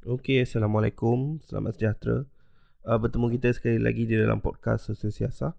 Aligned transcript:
Okey, 0.00 0.40
Assalamualaikum. 0.40 1.44
Selamat 1.44 1.76
sejahtera. 1.76 2.24
Uh, 2.88 2.96
bertemu 2.96 3.36
kita 3.36 3.52
sekali 3.52 3.76
lagi 3.76 4.08
di 4.08 4.16
dalam 4.16 4.40
podcast 4.40 4.88
Sosial 4.88 5.12
Siasa. 5.12 5.52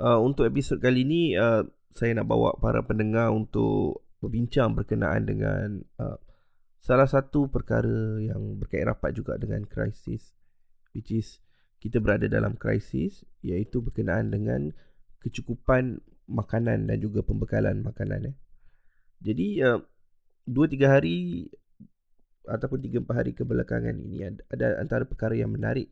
Uh, 0.00 0.16
untuk 0.24 0.48
episod 0.48 0.80
kali 0.80 1.04
ini, 1.04 1.36
uh, 1.36 1.60
saya 1.92 2.16
nak 2.16 2.24
bawa 2.24 2.56
para 2.56 2.80
pendengar 2.80 3.36
untuk 3.36 4.00
berbincang 4.24 4.72
berkenaan 4.72 5.28
dengan 5.28 5.84
uh, 6.00 6.16
salah 6.80 7.04
satu 7.04 7.52
perkara 7.52 8.16
yang 8.24 8.56
berkait 8.56 8.88
rapat 8.88 9.12
juga 9.12 9.36
dengan 9.36 9.68
krisis. 9.68 10.32
Which 10.96 11.12
is, 11.12 11.44
kita 11.84 12.00
berada 12.00 12.24
dalam 12.24 12.56
krisis 12.56 13.28
iaitu 13.44 13.84
berkenaan 13.84 14.32
dengan 14.32 14.72
kecukupan 15.20 16.00
makanan 16.32 16.88
dan 16.88 16.96
juga 16.96 17.20
pembekalan 17.20 17.84
makanan. 17.84 18.32
Eh. 18.32 18.36
Jadi, 19.20 19.60
uh, 19.68 19.84
dua 20.48 20.64
tiga 20.64 20.96
hari 20.96 21.44
ataupun 22.44 22.78
3 22.80 23.04
4 23.04 23.18
hari 23.18 23.32
kebelakangan 23.32 23.96
ini 23.96 24.28
ada 24.52 24.76
antara 24.80 25.08
perkara 25.08 25.32
yang 25.32 25.52
menarik 25.52 25.88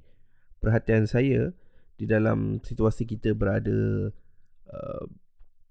perhatian 0.61 1.09
saya 1.09 1.51
di 1.97 2.05
dalam 2.05 2.61
situasi 2.61 3.09
kita 3.09 3.33
berada 3.33 4.11
uh, 4.69 5.05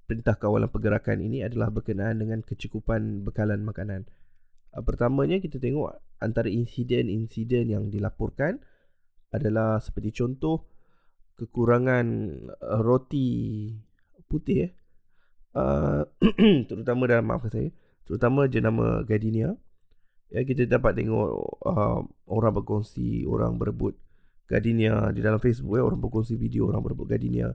perintah 0.06 0.36
kawalan 0.36 0.68
pergerakan 0.68 1.24
ini 1.24 1.46
adalah 1.46 1.72
berkenaan 1.72 2.20
dengan 2.20 2.44
kecukupan 2.44 3.24
bekalan 3.24 3.64
makanan. 3.64 4.08
Uh, 4.76 4.84
pertamanya 4.84 5.40
kita 5.40 5.58
tengok 5.58 6.00
antara 6.20 6.52
insiden-insiden 6.52 7.72
yang 7.72 7.88
dilaporkan 7.88 8.60
adalah 9.32 9.80
seperti 9.80 10.12
contoh 10.12 10.68
kekurangan 11.40 12.06
uh, 12.60 12.82
roti 12.84 13.72
putih 14.28 14.70
eh. 14.70 14.72
Uh, 15.52 16.08
terutama 16.72 17.12
dalam 17.12 17.28
maaf 17.28 17.44
saya 17.52 17.76
terutama 18.08 18.48
jenama 18.48 19.04
gardenia 19.04 19.52
ya 20.32 20.42
kita 20.48 20.64
dapat 20.64 20.96
tengok 20.96 21.30
uh, 21.68 22.00
orang 22.32 22.54
berkongsi 22.56 23.28
orang 23.28 23.60
berebut 23.60 24.00
gardenia 24.48 25.12
di 25.12 25.20
dalam 25.20 25.40
Facebook 25.44 25.76
ya 25.76 25.84
orang 25.84 26.00
berkongsi 26.00 26.40
video 26.40 26.72
orang 26.72 26.84
berebut 26.84 27.08
gardenia. 27.12 27.52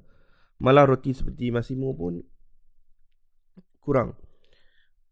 Malah 0.60 0.88
roti 0.88 1.12
seperti 1.12 1.52
Massimo 1.52 1.92
pun 1.92 2.20
kurang. 3.80 4.16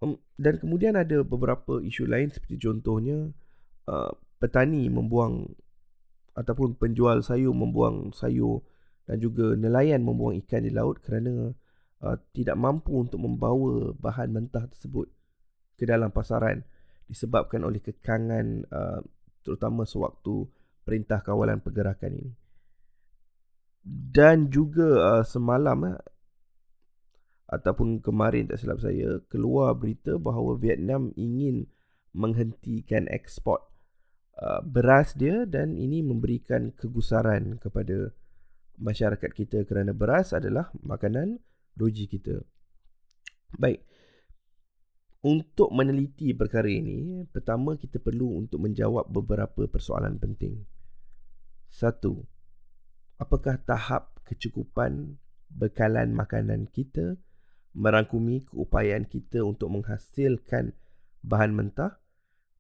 Um, 0.01 0.21
dan 0.37 0.61
kemudian 0.61 0.97
ada 0.97 1.25
beberapa 1.25 1.81
isu 1.81 2.09
lain 2.09 2.29
seperti 2.33 2.61
contohnya 2.61 3.33
uh, 3.89 4.13
petani 4.41 4.93
membuang 4.93 5.49
ataupun 6.37 6.77
penjual 6.77 7.23
sayur 7.25 7.55
membuang 7.55 8.13
sayur 8.13 8.61
dan 9.09 9.21
juga 9.21 9.55
nelayan 9.55 10.03
membuang 10.03 10.37
ikan 10.45 10.67
di 10.67 10.73
laut 10.75 10.99
kerana 11.01 11.55
uh, 12.03 12.17
tidak 12.35 12.59
mampu 12.59 12.93
untuk 12.99 13.23
membawa 13.23 13.95
bahan 13.95 14.35
mentah 14.35 14.67
tersebut 14.69 15.07
ke 15.79 15.87
dalam 15.87 16.11
pasaran 16.11 16.67
disebabkan 17.09 17.65
oleh 17.65 17.81
kekangan 17.81 18.65
uh, 18.69 19.01
terutama 19.45 19.85
sewaktu 19.85 20.49
perintah 20.85 21.21
kawalan 21.21 21.61
pergerakan 21.61 22.17
ini. 22.17 22.33
Dan 23.85 24.49
juga 24.49 25.21
uh, 25.21 25.25
semalam 25.25 25.93
uh, 25.93 26.01
ataupun 27.53 28.01
kemarin 28.01 28.49
tak 28.49 28.59
silap 28.61 28.81
saya 28.81 29.21
keluar 29.29 29.77
berita 29.77 30.17
bahawa 30.17 30.57
Vietnam 30.57 31.13
ingin 31.15 31.69
menghentikan 32.17 33.05
ekspor 33.13 33.61
uh, 34.41 34.65
beras 34.65 35.13
dia 35.13 35.45
dan 35.45 35.77
ini 35.77 36.01
memberikan 36.01 36.73
kegusaran 36.73 37.61
kepada 37.61 38.15
masyarakat 38.81 39.31
kita 39.31 39.63
kerana 39.69 39.95
beras 39.95 40.35
adalah 40.35 40.71
makanan 40.83 41.39
roji 41.79 42.11
kita. 42.11 42.43
Baik. 43.55 43.83
Untuk 45.25 45.73
meneliti 45.73 46.37
perkara 46.37 46.69
ini, 46.69 47.25
pertama 47.33 47.81
kita 47.81 47.97
perlu 47.97 48.37
untuk 48.45 48.61
menjawab 48.61 49.09
beberapa 49.09 49.65
persoalan 49.65 50.21
penting. 50.21 50.61
Satu, 51.73 52.21
apakah 53.17 53.57
tahap 53.65 54.21
kecukupan 54.29 55.17
bekalan 55.49 56.13
makanan 56.13 56.69
kita 56.69 57.17
merangkumi 57.73 58.45
keupayaan 58.53 59.09
kita 59.09 59.41
untuk 59.41 59.73
menghasilkan 59.73 60.77
bahan 61.25 61.57
mentah? 61.57 61.97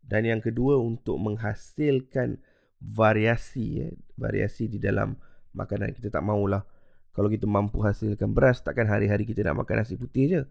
Dan 0.00 0.24
yang 0.24 0.40
kedua, 0.40 0.80
untuk 0.80 1.20
menghasilkan 1.20 2.40
variasi, 2.80 3.84
ya, 3.84 3.88
variasi 4.16 4.72
di 4.72 4.80
dalam 4.80 5.20
makanan. 5.52 5.92
Kita 5.92 6.08
tak 6.08 6.24
maulah 6.24 6.64
kalau 7.12 7.28
kita 7.28 7.46
mampu 7.46 7.84
hasilkan 7.84 8.34
beras, 8.34 8.64
takkan 8.64 8.90
hari-hari 8.90 9.22
kita 9.22 9.46
nak 9.46 9.62
makan 9.62 9.86
nasi 9.86 9.94
putih 9.94 10.24
je. 10.26 10.42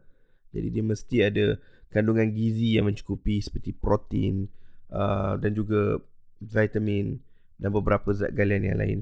Jadi 0.56 0.68
dia 0.72 0.84
mesti 0.86 1.18
ada 1.26 1.46
kandungan 1.94 2.34
gizi 2.34 2.76
yang 2.76 2.90
mencukupi 2.90 3.40
seperti 3.40 3.72
protein 3.78 4.50
uh, 4.90 5.38
dan 5.38 5.54
juga 5.54 6.02
vitamin 6.42 7.22
dan 7.62 7.70
beberapa 7.70 8.10
zat 8.12 8.34
galian 8.34 8.74
yang 8.74 8.80
lain. 8.82 9.00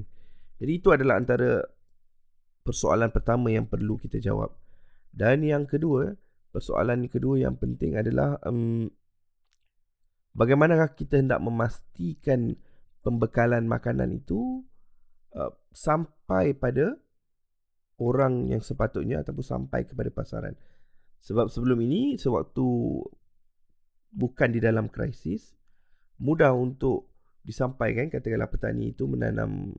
Jadi 0.62 0.72
itu 0.78 0.94
adalah 0.94 1.18
antara 1.18 1.64
persoalan 2.62 3.10
pertama 3.10 3.50
yang 3.50 3.66
perlu 3.66 3.98
kita 3.98 4.22
jawab. 4.22 4.54
Dan 5.10 5.42
yang 5.42 5.66
kedua, 5.66 6.14
persoalan 6.54 7.10
kedua 7.10 7.42
yang 7.42 7.58
penting 7.58 7.98
adalah 7.98 8.38
um, 8.46 8.86
bagaimanakah 10.32 10.94
kita 10.94 11.18
hendak 11.18 11.42
memastikan 11.42 12.54
pembekalan 13.02 13.66
makanan 13.66 14.14
itu 14.14 14.62
uh, 15.34 15.50
sampai 15.74 16.54
pada 16.54 16.96
orang 18.00 18.48
yang 18.48 18.62
sepatutnya 18.62 19.20
ataupun 19.20 19.44
sampai 19.44 19.84
kepada 19.84 20.10
pasaran. 20.14 20.54
Sebab 21.22 21.46
sebelum 21.46 21.78
ini 21.86 22.18
sewaktu 22.18 22.66
bukan 24.12 24.48
di 24.50 24.60
dalam 24.60 24.90
krisis 24.90 25.54
mudah 26.18 26.52
untuk 26.52 27.08
disampaikan 27.42 28.10
katakanlah 28.10 28.50
petani 28.50 28.94
itu 28.94 29.06
menanam 29.06 29.74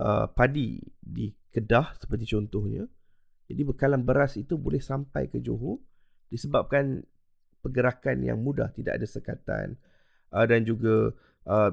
uh, 0.00 0.28
padi 0.30 0.80
di 1.00 1.32
Kedah 1.50 1.98
seperti 1.98 2.30
contohnya. 2.30 2.86
Jadi 3.50 3.66
bekalan 3.66 4.06
beras 4.06 4.38
itu 4.38 4.54
boleh 4.54 4.78
sampai 4.78 5.26
ke 5.26 5.42
Johor 5.42 5.82
disebabkan 6.30 7.02
pergerakan 7.60 8.22
yang 8.22 8.38
mudah 8.38 8.70
tidak 8.72 9.02
ada 9.02 9.06
sekatan 9.10 9.66
uh, 10.30 10.46
dan 10.46 10.62
juga 10.62 11.12
uh, 11.50 11.70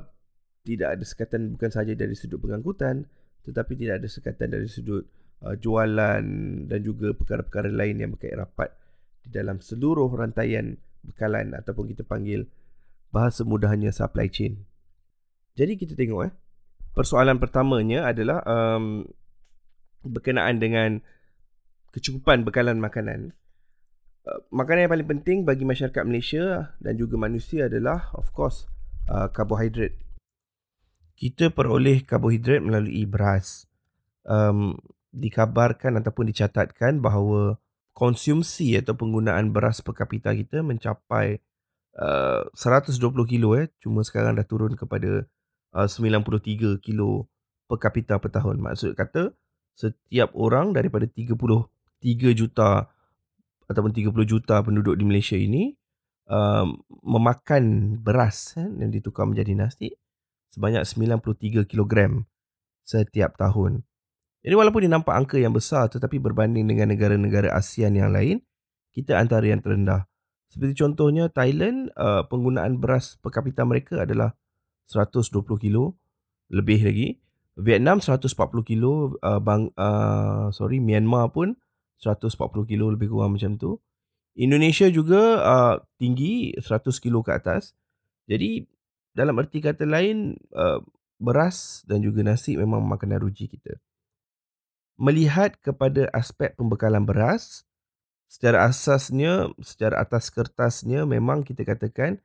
tidak 0.66 1.00
ada 1.00 1.06
sekatan 1.06 1.54
bukan 1.56 1.70
sahaja 1.72 1.94
dari 1.96 2.18
sudut 2.18 2.42
pengangkutan 2.44 3.08
tetapi 3.48 3.80
tidak 3.80 4.04
ada 4.04 4.10
sekatan 4.12 4.48
dari 4.52 4.68
sudut 4.68 5.08
uh, 5.44 5.56
jualan 5.58 6.24
dan 6.66 6.80
juga 6.82 7.14
perkara-perkara 7.14 7.70
lain 7.70 8.02
yang 8.02 8.12
berkait 8.14 8.34
rapat 8.34 8.74
di 9.26 9.30
dalam 9.30 9.60
seluruh 9.60 10.08
rantaian 10.14 10.78
bekalan 11.04 11.54
ataupun 11.56 11.92
kita 11.92 12.08
panggil 12.08 12.48
bahasa 13.12 13.44
mudahnya 13.48 13.92
supply 13.92 14.28
chain. 14.28 14.64
Jadi 15.58 15.74
kita 15.80 15.94
tengok 15.98 16.22
eh 16.28 16.34
persoalan 16.94 17.38
pertamanya 17.38 18.10
adalah 18.10 18.42
um, 18.46 19.06
berkenaan 20.02 20.58
dengan 20.58 21.02
kecukupan 21.94 22.46
bekalan 22.46 22.82
makanan. 22.82 23.34
Uh, 24.28 24.42
makanan 24.52 24.86
yang 24.86 24.94
paling 24.94 25.10
penting 25.10 25.38
bagi 25.48 25.64
masyarakat 25.64 26.04
Malaysia 26.04 26.76
dan 26.82 26.94
juga 27.00 27.16
manusia 27.18 27.70
adalah 27.70 28.12
of 28.18 28.30
course 28.34 28.66
uh, 29.10 29.30
karbohidrat. 29.32 29.96
Kita 31.18 31.50
peroleh 31.50 32.06
karbohidrat 32.06 32.62
melalui 32.62 33.10
beras. 33.10 33.66
Um, 34.28 34.78
dikabarkan 35.18 35.98
ataupun 35.98 36.30
dicatatkan 36.30 37.02
bahawa 37.02 37.58
konsumsi 37.98 38.78
atau 38.78 38.94
penggunaan 38.94 39.50
beras 39.50 39.82
per 39.82 39.98
kapita 39.98 40.38
kita 40.38 40.62
mencapai 40.62 41.42
uh, 41.98 42.46
120 42.54 42.94
kilo 43.26 43.58
eh 43.58 43.74
cuma 43.82 44.06
sekarang 44.06 44.38
dah 44.38 44.46
turun 44.46 44.78
kepada 44.78 45.26
uh, 45.74 45.88
93 45.90 46.78
kilo 46.78 47.26
per 47.66 47.82
kapita 47.82 48.22
per 48.22 48.30
tahun 48.30 48.62
maksud 48.62 48.94
kata 48.94 49.34
setiap 49.74 50.34
orang 50.38 50.78
daripada 50.78 51.10
33 51.10 51.66
juta 52.38 52.86
ataupun 53.68 53.92
30 53.92 54.14
juta 54.26 54.62
penduduk 54.62 54.96
di 54.96 55.04
Malaysia 55.04 55.36
ini 55.36 55.74
uh, 56.32 56.66
memakan 57.04 57.98
beras 58.00 58.56
eh, 58.56 58.66
yang 58.66 58.94
ditukar 58.94 59.28
menjadi 59.28 59.54
nasi 59.54 59.94
sebanyak 60.52 60.88
93 60.88 61.68
kilogram 61.68 62.26
setiap 62.88 63.36
tahun. 63.36 63.84
Jadi 64.48 64.56
walaupun 64.56 64.80
dia 64.80 64.96
nampak 64.96 65.12
angka 65.12 65.36
yang 65.36 65.52
besar 65.52 65.92
tetapi 65.92 66.24
berbanding 66.24 66.72
dengan 66.72 66.88
negara-negara 66.96 67.52
ASEAN 67.52 68.00
yang 68.00 68.16
lain, 68.16 68.40
kita 68.96 69.20
antara 69.20 69.44
yang 69.44 69.60
terendah. 69.60 70.08
Seperti 70.48 70.72
contohnya 70.80 71.28
Thailand, 71.28 71.92
uh, 72.00 72.24
penggunaan 72.32 72.80
beras 72.80 73.20
per 73.20 73.36
kapita 73.36 73.68
mereka 73.68 74.08
adalah 74.08 74.40
120 74.88 75.44
kilo 75.60 76.00
lebih 76.48 76.80
lagi. 76.80 77.20
Vietnam 77.60 78.00
140 78.00 78.32
kilo, 78.64 79.20
uh, 79.20 79.44
bang, 79.44 79.68
uh, 79.76 80.48
sorry 80.56 80.80
Myanmar 80.80 81.28
pun 81.36 81.60
140 82.00 82.32
kilo 82.72 82.88
lebih 82.88 83.12
kurang 83.12 83.36
macam 83.36 83.60
tu. 83.60 83.84
Indonesia 84.40 84.88
juga 84.88 85.44
uh, 85.44 85.76
tinggi 86.00 86.56
100 86.56 86.88
kilo 87.04 87.20
ke 87.20 87.36
atas. 87.36 87.76
Jadi 88.32 88.64
dalam 89.12 89.36
erti 89.44 89.60
kata 89.60 89.84
lain, 89.84 90.40
uh, 90.56 90.80
beras 91.20 91.84
dan 91.84 92.00
juga 92.00 92.24
nasi 92.24 92.56
memang 92.56 92.88
makanan 92.88 93.20
ruji 93.20 93.52
kita 93.52 93.76
melihat 94.98 95.56
kepada 95.62 96.10
aspek 96.12 96.58
pembekalan 96.58 97.06
beras 97.06 97.64
secara 98.28 98.68
asasnya 98.68 99.54
secara 99.64 100.04
atas 100.04 100.28
kertasnya 100.34 101.08
memang 101.08 101.48
kita 101.48 101.64
katakan 101.64 102.20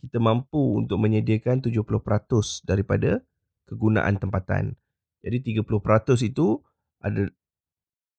kita 0.00 0.18
mampu 0.20 0.80
untuk 0.82 1.00
menyediakan 1.00 1.62
70% 1.64 2.66
daripada 2.68 3.24
kegunaan 3.64 4.20
tempatan. 4.20 4.76
Jadi 5.24 5.56
30% 5.56 6.28
itu 6.28 6.60
ada 7.00 7.30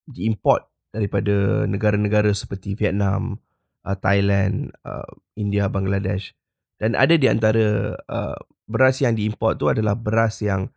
diimport 0.10 0.66
daripada 0.90 1.68
negara-negara 1.70 2.34
seperti 2.34 2.74
Vietnam, 2.74 3.38
uh, 3.86 3.98
Thailand, 3.98 4.74
uh, 4.88 5.08
India, 5.38 5.70
Bangladesh 5.70 6.34
dan 6.78 6.94
ada 6.94 7.18
di 7.18 7.26
antara 7.26 7.98
uh, 7.98 8.38
beras 8.70 9.02
yang 9.02 9.18
diimport 9.18 9.58
tu 9.58 9.66
adalah 9.70 9.98
beras 9.98 10.40
yang 10.46 10.70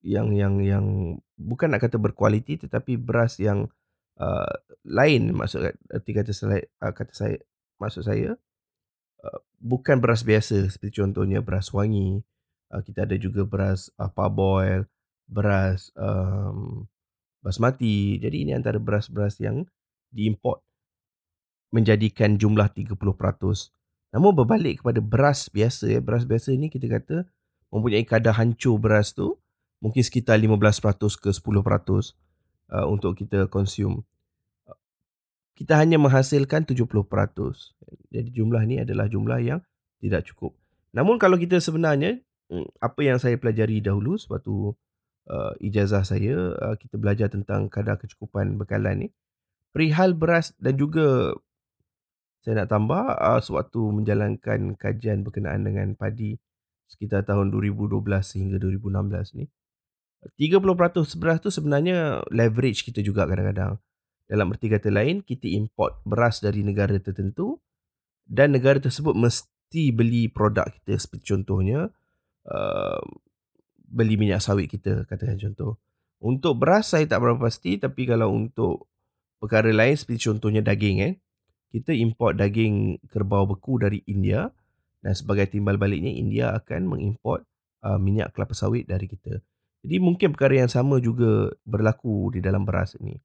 yang 0.00 0.32
yang 0.32 0.60
yang 0.64 0.86
bukan 1.36 1.72
nak 1.72 1.84
kata 1.84 2.00
berkualiti 2.00 2.56
tetapi 2.56 2.96
beras 2.96 3.36
yang 3.36 3.68
uh, 4.16 4.54
lain 4.84 5.36
maksud 5.36 5.76
erti 5.92 6.10
kata 6.16 6.32
saya 6.32 6.64
uh, 6.80 6.92
kata 6.92 7.12
saya 7.12 7.36
maksud 7.76 8.08
saya 8.08 8.36
uh, 9.24 9.38
bukan 9.60 10.00
beras 10.00 10.24
biasa 10.24 10.72
seperti 10.72 11.04
contohnya 11.04 11.44
beras 11.44 11.72
wangi 11.76 12.24
uh, 12.72 12.80
kita 12.80 13.04
ada 13.04 13.16
juga 13.20 13.44
beras 13.44 13.92
uh, 14.00 14.08
parboil 14.08 14.88
beras 15.28 15.92
um, 15.96 16.88
basmati 17.40 18.20
jadi 18.20 18.36
ini 18.44 18.52
antara 18.52 18.76
beras-beras 18.76 19.40
yang 19.40 19.64
diimport 20.12 20.60
menjadikan 21.70 22.36
jumlah 22.36 22.68
30%. 22.74 22.98
Namun 24.10 24.34
berbalik 24.34 24.82
kepada 24.82 24.98
beras 24.98 25.46
biasa 25.48 25.86
ya, 25.86 26.00
beras 26.02 26.26
biasa 26.26 26.50
ni 26.58 26.66
kita 26.66 26.90
kata 26.90 27.16
mempunyai 27.70 28.02
kadar 28.02 28.34
hancur 28.36 28.76
beras 28.76 29.14
tu 29.14 29.38
mungkin 29.80 30.04
sekitar 30.04 30.36
15% 30.36 30.60
ke 31.18 31.30
10% 31.32 31.40
uh, 31.40 32.86
untuk 32.86 33.16
kita 33.16 33.48
consume. 33.48 34.04
Kita 35.56 35.76
hanya 35.76 36.00
menghasilkan 36.00 36.64
70%. 36.64 36.88
Jadi 38.08 38.28
jumlah 38.32 38.62
ni 38.64 38.80
adalah 38.80 39.08
jumlah 39.08 39.40
yang 39.44 39.60
tidak 40.00 40.24
cukup. 40.32 40.56
Namun 40.96 41.20
kalau 41.20 41.36
kita 41.36 41.60
sebenarnya 41.60 42.20
hmm, 42.48 42.80
apa 42.80 43.00
yang 43.04 43.20
saya 43.20 43.36
pelajari 43.36 43.84
dahulu 43.84 44.16
sewaktu 44.16 44.72
uh, 45.28 45.52
ijazah 45.62 46.02
saya 46.02 46.56
uh, 46.56 46.76
kita 46.80 46.96
belajar 46.96 47.28
tentang 47.28 47.68
kadar 47.70 48.00
kecukupan 48.00 48.56
bekalan 48.56 49.06
ni 49.06 49.08
perihal 49.70 50.16
beras 50.18 50.56
dan 50.58 50.74
juga 50.74 51.36
saya 52.40 52.64
nak 52.64 52.72
tambah 52.72 53.04
uh, 53.20 53.40
sewaktu 53.44 53.80
menjalankan 53.92 54.74
kajian 54.74 55.22
berkenaan 55.22 55.62
dengan 55.62 55.92
padi 55.94 56.40
sekitar 56.90 57.22
tahun 57.22 57.54
2012 57.54 58.00
hingga 58.34 58.56
2016 58.58 59.38
ni 59.38 59.46
30% 60.20 61.16
beras 61.16 61.38
tu 61.40 61.48
sebenarnya 61.48 62.20
leverage 62.28 62.84
kita 62.84 63.00
juga 63.00 63.24
kadang-kadang 63.24 63.80
dalam 64.28 64.52
erti 64.52 64.68
kata 64.68 64.92
lain 64.92 65.24
kita 65.24 65.48
import 65.48 66.04
beras 66.04 66.44
dari 66.44 66.60
negara 66.60 66.94
tertentu 67.00 67.56
dan 68.28 68.52
negara 68.52 68.78
tersebut 68.78 69.16
mesti 69.16 69.90
beli 69.90 70.28
produk 70.28 70.68
kita 70.68 71.00
seperti 71.00 71.34
contohnya 71.34 71.88
uh, 72.46 73.00
beli 73.90 74.14
minyak 74.20 74.44
sawit 74.44 74.70
kita 74.70 75.08
katakan 75.08 75.40
contoh 75.40 75.80
untuk 76.20 76.60
beras 76.60 76.92
saya 76.92 77.08
tak 77.08 77.24
berapa 77.24 77.40
pasti 77.40 77.80
tapi 77.80 78.04
kalau 78.04 78.30
untuk 78.30 78.86
perkara 79.40 79.72
lain 79.72 79.96
seperti 79.96 80.30
contohnya 80.30 80.60
daging 80.60 80.98
eh 81.00 81.14
kita 81.70 81.94
import 81.94 82.36
daging 82.36 83.00
kerbau 83.08 83.46
beku 83.46 83.80
dari 83.80 84.02
India 84.10 84.50
dan 85.00 85.12
sebagai 85.16 85.48
timbal 85.48 85.80
baliknya 85.80 86.12
India 86.12 86.52
akan 86.54 86.86
mengimport 86.86 87.46
uh, 87.86 87.96
minyak 87.96 88.34
kelapa 88.36 88.52
sawit 88.52 88.84
dari 88.84 89.08
kita. 89.08 89.40
Jadi 89.80 89.96
mungkin 89.96 90.36
perkara 90.36 90.60
yang 90.60 90.70
sama 90.70 91.00
juga 91.00 91.52
berlaku 91.64 92.36
di 92.36 92.40
dalam 92.44 92.68
beras 92.68 92.96
ini. 93.00 93.16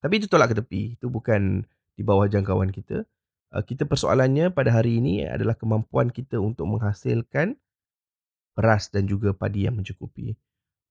Tapi 0.00 0.22
itu 0.22 0.26
tolak 0.30 0.54
ke 0.54 0.56
tepi. 0.62 0.82
Itu 0.96 1.10
bukan 1.10 1.66
di 1.98 2.02
bawah 2.06 2.30
jangkauan 2.30 2.70
kita. 2.70 3.04
Uh, 3.50 3.64
kita 3.66 3.84
persoalannya 3.84 4.54
pada 4.54 4.70
hari 4.70 5.02
ini 5.02 5.26
adalah 5.26 5.58
kemampuan 5.58 6.14
kita 6.14 6.38
untuk 6.38 6.70
menghasilkan 6.70 7.58
beras 8.54 8.88
dan 8.94 9.10
juga 9.10 9.34
padi 9.34 9.66
yang 9.66 9.78
mencukupi. 9.78 10.38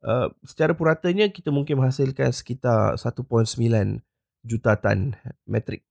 Uh, 0.03 0.31
secara 0.43 0.75
puratanya 0.75 1.27
kita 1.27 1.51
mungkin 1.51 1.79
menghasilkan 1.79 2.31
sekitar 2.31 2.95
1.9 2.95 3.27
juta 4.47 4.71
tan 4.79 5.19
metrik 5.43 5.83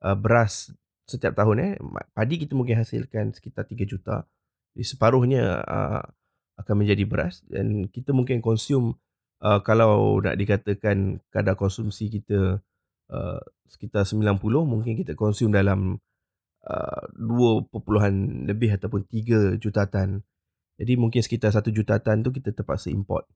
uh, 0.00 0.16
beras 0.16 0.72
setiap 1.04 1.36
tahun 1.36 1.56
eh 1.60 1.72
padi 2.16 2.40
kita 2.40 2.56
mungkin 2.56 2.80
hasilkan 2.80 3.36
sekitar 3.36 3.68
3 3.68 3.84
juta 3.84 4.24
jadi 4.72 4.86
separuhnya 4.88 5.60
uh, 5.60 6.02
akan 6.62 6.74
menjadi 6.86 7.04
beras 7.04 7.42
dan 7.50 7.90
kita 7.90 8.14
mungkin 8.14 8.38
konsum 8.38 8.94
uh, 9.42 9.60
kalau 9.60 10.22
nak 10.22 10.38
dikatakan 10.38 11.18
kadar 11.28 11.58
konsumsi 11.58 12.08
kita 12.08 12.62
uh, 13.10 13.40
sekitar 13.66 14.06
90 14.06 14.38
mungkin 14.64 14.94
kita 14.94 15.18
konsum 15.18 15.50
dalam 15.50 15.98
uh, 16.64 17.02
2 17.18 17.74
lebih 18.48 18.70
ataupun 18.78 19.04
3 19.04 19.58
juta 19.58 19.84
tan 19.90 20.22
jadi 20.82 20.98
mungkin 20.98 21.20
sekitar 21.20 21.52
1 21.52 21.68
juta 21.70 22.00
tan 22.02 22.26
tu 22.26 22.32
kita 22.32 22.50
terpaksa 22.50 22.88
import. 22.90 23.28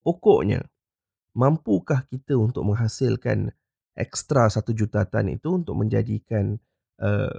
Pokoknya 0.00 0.64
mampukah 1.36 2.06
kita 2.08 2.38
untuk 2.38 2.64
menghasilkan 2.64 3.52
ekstra 3.98 4.46
satu 4.48 4.72
juta 4.72 5.04
tan 5.04 5.28
itu 5.28 5.52
untuk 5.52 5.74
menjadikan 5.76 6.56
uh, 7.02 7.34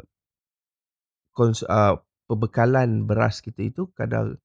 kons- 1.34 1.66
uh, 1.66 1.98
pembekalan 2.30 3.10
beras 3.10 3.42
kita 3.42 3.66
itu 3.66 3.90
kadar 3.98 4.38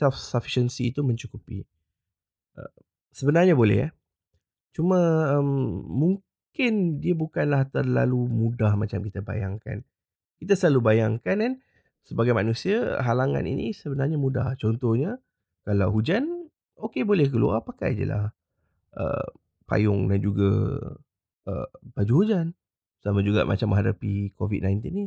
self 0.00 0.16
sufficiency 0.16 0.88
itu 0.88 1.04
mencukupi. 1.04 1.68
Uh, 2.56 2.72
sebenarnya 3.12 3.52
boleh 3.52 3.76
ya. 3.84 3.88
Cuma 4.72 4.98
um, 5.38 5.84
mungkin 5.86 6.98
dia 6.98 7.12
bukanlah 7.12 7.68
terlalu 7.68 8.24
mudah 8.26 8.72
macam 8.74 9.04
kita 9.04 9.20
bayangkan. 9.20 9.84
Kita 10.40 10.56
selalu 10.56 10.80
bayangkan 10.80 11.36
kan 11.38 11.52
sebagai 12.02 12.32
manusia 12.32 12.98
halangan 13.04 13.44
ini 13.44 13.76
sebenarnya 13.76 14.16
mudah. 14.16 14.56
Contohnya 14.56 15.20
kalau 15.62 15.92
hujan 15.92 16.50
okey 16.80 17.04
boleh 17.04 17.28
keluar 17.28 17.62
pakai 17.62 17.94
je 17.94 18.08
lah 18.08 18.32
uh, 18.98 19.28
payung 19.68 20.08
dan 20.08 20.18
juga 20.24 20.50
uh, 21.46 21.68
baju 21.94 22.14
hujan. 22.24 22.56
Sama 23.04 23.20
juga 23.20 23.44
macam 23.44 23.76
menghadapi 23.76 24.32
COVID-19 24.34 24.80
ni. 24.90 25.06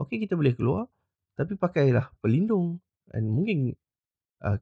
Okey 0.00 0.24
kita 0.24 0.34
boleh 0.34 0.56
keluar 0.56 0.88
tapi 1.34 1.58
pakailah 1.58 2.14
pelindung 2.22 2.78
dan 3.10 3.26
mungkin 3.26 3.74
uh, 4.42 4.58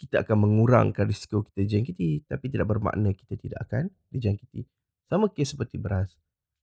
kita 0.00 0.24
akan 0.24 0.48
mengurangkan 0.48 1.04
risiko 1.04 1.44
kita 1.44 1.64
dijangkiti 1.64 2.24
tapi 2.24 2.48
tidak 2.48 2.72
bermakna 2.72 3.12
kita 3.12 3.36
tidak 3.36 3.68
akan 3.68 3.92
dijangkiti. 4.08 4.64
Sama 5.08 5.28
kes 5.28 5.56
seperti 5.56 5.76
beras. 5.76 6.16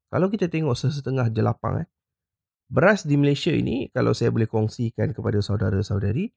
Kalau 0.10 0.31
kita 0.31 0.50
tengok 0.50 0.74
sesetengah 0.74 1.30
jelapang 1.30 1.86
eh 1.86 1.88
beras 2.68 3.07
di 3.07 3.16
Malaysia 3.16 3.54
ini 3.54 3.88
kalau 3.95 4.12
saya 4.12 4.28
boleh 4.28 4.48
kongsikan 4.48 5.16
kepada 5.16 5.40
saudara-saudari 5.40 6.28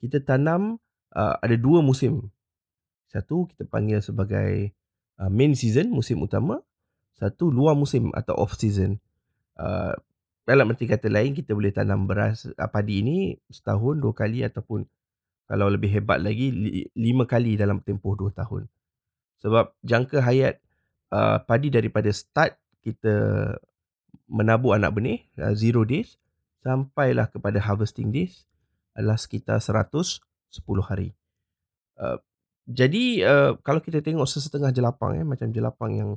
kita 0.00 0.24
tanam 0.24 0.80
uh, 1.12 1.34
ada 1.42 1.56
dua 1.58 1.82
musim. 1.82 2.30
Satu 3.10 3.50
kita 3.50 3.66
panggil 3.66 4.00
sebagai 4.00 4.72
uh, 5.20 5.28
main 5.32 5.52
season 5.52 5.92
musim 5.92 6.22
utama 6.22 6.62
satu 7.16 7.48
luar 7.48 7.72
musim 7.72 8.12
atau 8.12 8.36
off 8.36 8.54
season. 8.54 9.00
Uh, 9.56 9.96
dalam 10.46 10.70
erti 10.70 10.86
kata 10.86 11.10
lain 11.10 11.34
kita 11.34 11.52
boleh 11.52 11.74
tanam 11.74 12.06
beras 12.06 12.46
uh, 12.46 12.70
padi 12.70 13.02
ini 13.02 13.34
setahun 13.50 13.98
dua 13.98 14.14
kali 14.14 14.46
ataupun 14.46 14.86
kalau 15.46 15.66
lebih 15.66 15.90
hebat 15.90 16.22
lagi 16.22 16.50
lima 16.94 17.26
kali 17.26 17.58
dalam 17.58 17.82
tempoh 17.82 18.14
dua 18.14 18.30
tahun. 18.30 18.70
Sebab 19.42 19.74
jangka 19.82 20.22
hayat 20.22 20.62
uh, 21.10 21.42
padi 21.42 21.70
daripada 21.70 22.10
start 22.14 22.54
kita 22.86 23.14
menabur 24.30 24.78
anak 24.78 24.94
benih 24.94 25.18
uh, 25.42 25.54
zero 25.54 25.82
days 25.82 26.18
sampailah 26.62 27.30
kepada 27.30 27.62
harvesting 27.62 28.10
days 28.10 28.46
adalah 28.98 29.14
sekitar 29.14 29.62
110 29.62 30.18
hari. 30.82 31.14
Uh, 31.94 32.18
jadi 32.66 33.04
uh, 33.22 33.50
kalau 33.62 33.78
kita 33.78 34.02
tengok 34.02 34.26
sesetengah 34.26 34.74
jelapang 34.74 35.22
eh 35.22 35.26
macam 35.26 35.54
jelapang 35.54 35.94
yang 35.94 36.10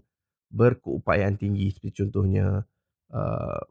berkeupayaan 0.50 1.38
tinggi 1.38 1.70
seperti 1.70 2.02
contohnya 2.02 2.66
uh, 3.14 3.62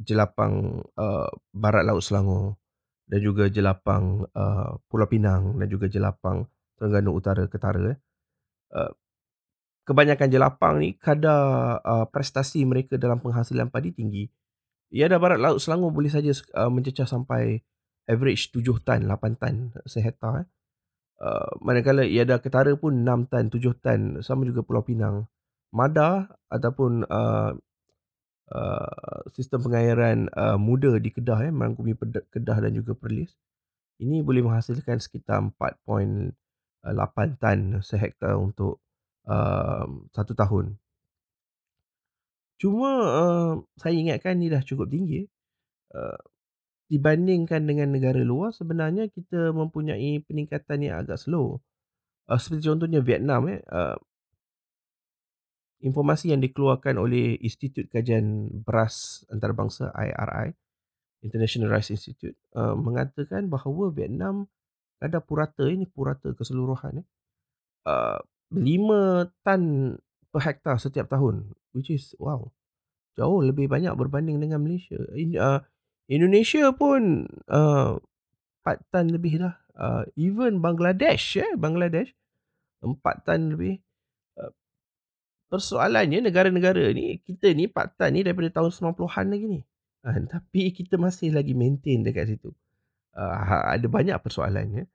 jelapang 0.00 0.80
uh, 0.96 1.28
barat 1.52 1.84
laut 1.84 2.00
Selangor 2.00 2.56
dan 3.10 3.20
juga 3.20 3.50
jelapang 3.50 4.24
uh, 4.32 4.78
Pulau 4.88 5.06
Pinang 5.10 5.58
dan 5.60 5.66
juga 5.66 5.90
jelapang 5.90 6.46
Terengganu 6.78 7.12
Utara 7.12 7.44
Ketara 7.50 7.92
eh. 7.92 7.98
Uh, 8.70 8.92
kebanyakan 9.84 10.30
jelapang 10.30 10.74
ni 10.78 10.94
kadar 10.94 11.82
uh, 11.82 12.06
prestasi 12.06 12.62
mereka 12.62 12.94
dalam 12.96 13.18
penghasilan 13.18 13.68
padi 13.68 13.90
tinggi. 13.90 14.24
Ya 14.90 15.10
ada 15.10 15.18
barat 15.18 15.42
laut 15.42 15.58
Selangor 15.58 15.90
boleh 15.90 16.10
saja 16.10 16.30
uh, 16.54 16.70
mencecah 16.70 17.06
sampai 17.06 17.60
average 18.06 18.54
7 18.54 18.62
tan, 18.82 19.06
8 19.06 19.38
tan 19.38 19.74
sehektar 19.86 20.46
eh. 20.46 20.48
Uh, 21.20 21.52
manakala 21.60 22.00
ia 22.00 22.24
ada 22.24 22.40
ketara 22.40 22.72
pun 22.80 23.04
6 23.04 23.28
tan, 23.28 23.52
7 23.52 23.60
tan 23.82 24.00
sama 24.24 24.48
juga 24.48 24.64
Pulau 24.64 24.86
Pinang. 24.86 25.28
Mada 25.74 26.30
ataupun 26.50 27.06
uh, 27.06 27.54
uh, 28.54 29.20
sistem 29.34 29.62
pengairan 29.64 30.26
uh, 30.34 30.58
muda 30.60 30.98
di 30.98 31.10
Kedah 31.14 31.46
eh, 31.46 31.52
merangkumi 31.54 31.94
Kedah 32.30 32.58
dan 32.60 32.72
juga 32.74 32.94
Perlis. 32.98 33.34
Ini 34.00 34.24
boleh 34.24 34.44
menghasilkan 34.46 34.96
sekitar 34.98 35.44
4.8 35.56 36.32
tan 37.36 37.58
sehektar 37.84 38.36
untuk 38.36 38.80
uh, 39.28 39.84
satu 40.14 40.32
tahun. 40.32 40.80
Cuma, 42.60 42.90
uh, 43.08 43.52
saya 43.80 43.96
ingatkan 43.96 44.36
ni 44.36 44.52
dah 44.52 44.60
cukup 44.60 44.92
tinggi, 44.92 45.24
uh, 45.96 46.20
dibandingkan 46.90 47.62
dengan 47.64 47.94
negara 47.94 48.18
luar 48.20 48.50
sebenarnya 48.50 49.06
kita 49.14 49.54
mempunyai 49.54 50.20
peningkatan 50.26 50.82
yang 50.82 51.06
agak 51.06 51.22
slow. 51.22 51.62
Uh, 52.26 52.36
seperti 52.36 52.66
contohnya 52.66 53.00
Vietnam 53.00 53.46
eh, 53.46 53.62
uh, 53.70 53.94
informasi 55.80 56.32
yang 56.32 56.40
dikeluarkan 56.44 57.00
oleh 57.00 57.40
Institut 57.40 57.88
Kajian 57.88 58.48
Beras 58.64 59.24
Antarabangsa 59.32 59.92
IRI 59.96 60.52
International 61.24 61.72
Rice 61.72 61.92
Institute 61.92 62.36
uh, 62.56 62.76
mengatakan 62.76 63.48
bahawa 63.48 63.92
Vietnam 63.92 64.48
ada 65.00 65.20
purata 65.20 65.64
ini 65.64 65.88
purata 65.88 66.36
keseluruhan 66.36 67.00
eh, 67.00 67.06
uh, 67.88 68.20
5 68.52 69.32
tan 69.40 69.96
per 70.28 70.40
hektar 70.44 70.76
setiap 70.76 71.08
tahun 71.08 71.56
which 71.72 71.88
is 71.88 72.12
wow 72.20 72.52
jauh 73.16 73.40
lebih 73.40 73.66
banyak 73.68 73.92
berbanding 73.96 74.38
dengan 74.38 74.60
Malaysia. 74.64 74.96
In, 75.16 75.36
uh, 75.36 75.60
Indonesia 76.08 76.72
pun 76.76 77.24
uh, 77.48 77.96
4 78.64 78.92
tan 78.92 79.08
lebih 79.08 79.40
dah 79.40 79.54
uh, 79.76 80.04
even 80.16 80.60
Bangladesh 80.60 81.40
eh 81.40 81.52
Bangladesh 81.56 82.12
4 82.84 82.96
tan 83.24 83.56
lebih 83.56 83.80
persoalannya 85.50 86.22
negara-negara 86.22 86.94
ni 86.94 87.18
kita 87.20 87.50
ni 87.50 87.66
Paktan 87.66 88.14
ni 88.14 88.22
daripada 88.22 88.62
tahun 88.62 88.94
90-an 88.94 89.26
lagi 89.26 89.46
ni. 89.50 89.60
Ha, 90.06 90.16
tapi 90.30 90.70
kita 90.72 90.96
masih 90.96 91.34
lagi 91.34 91.52
maintain 91.52 92.00
dekat 92.00 92.32
situ. 92.32 92.54
Uh, 93.12 93.34
ada 93.76 93.84
banyak 93.90 94.16
persoalannya. 94.22 94.86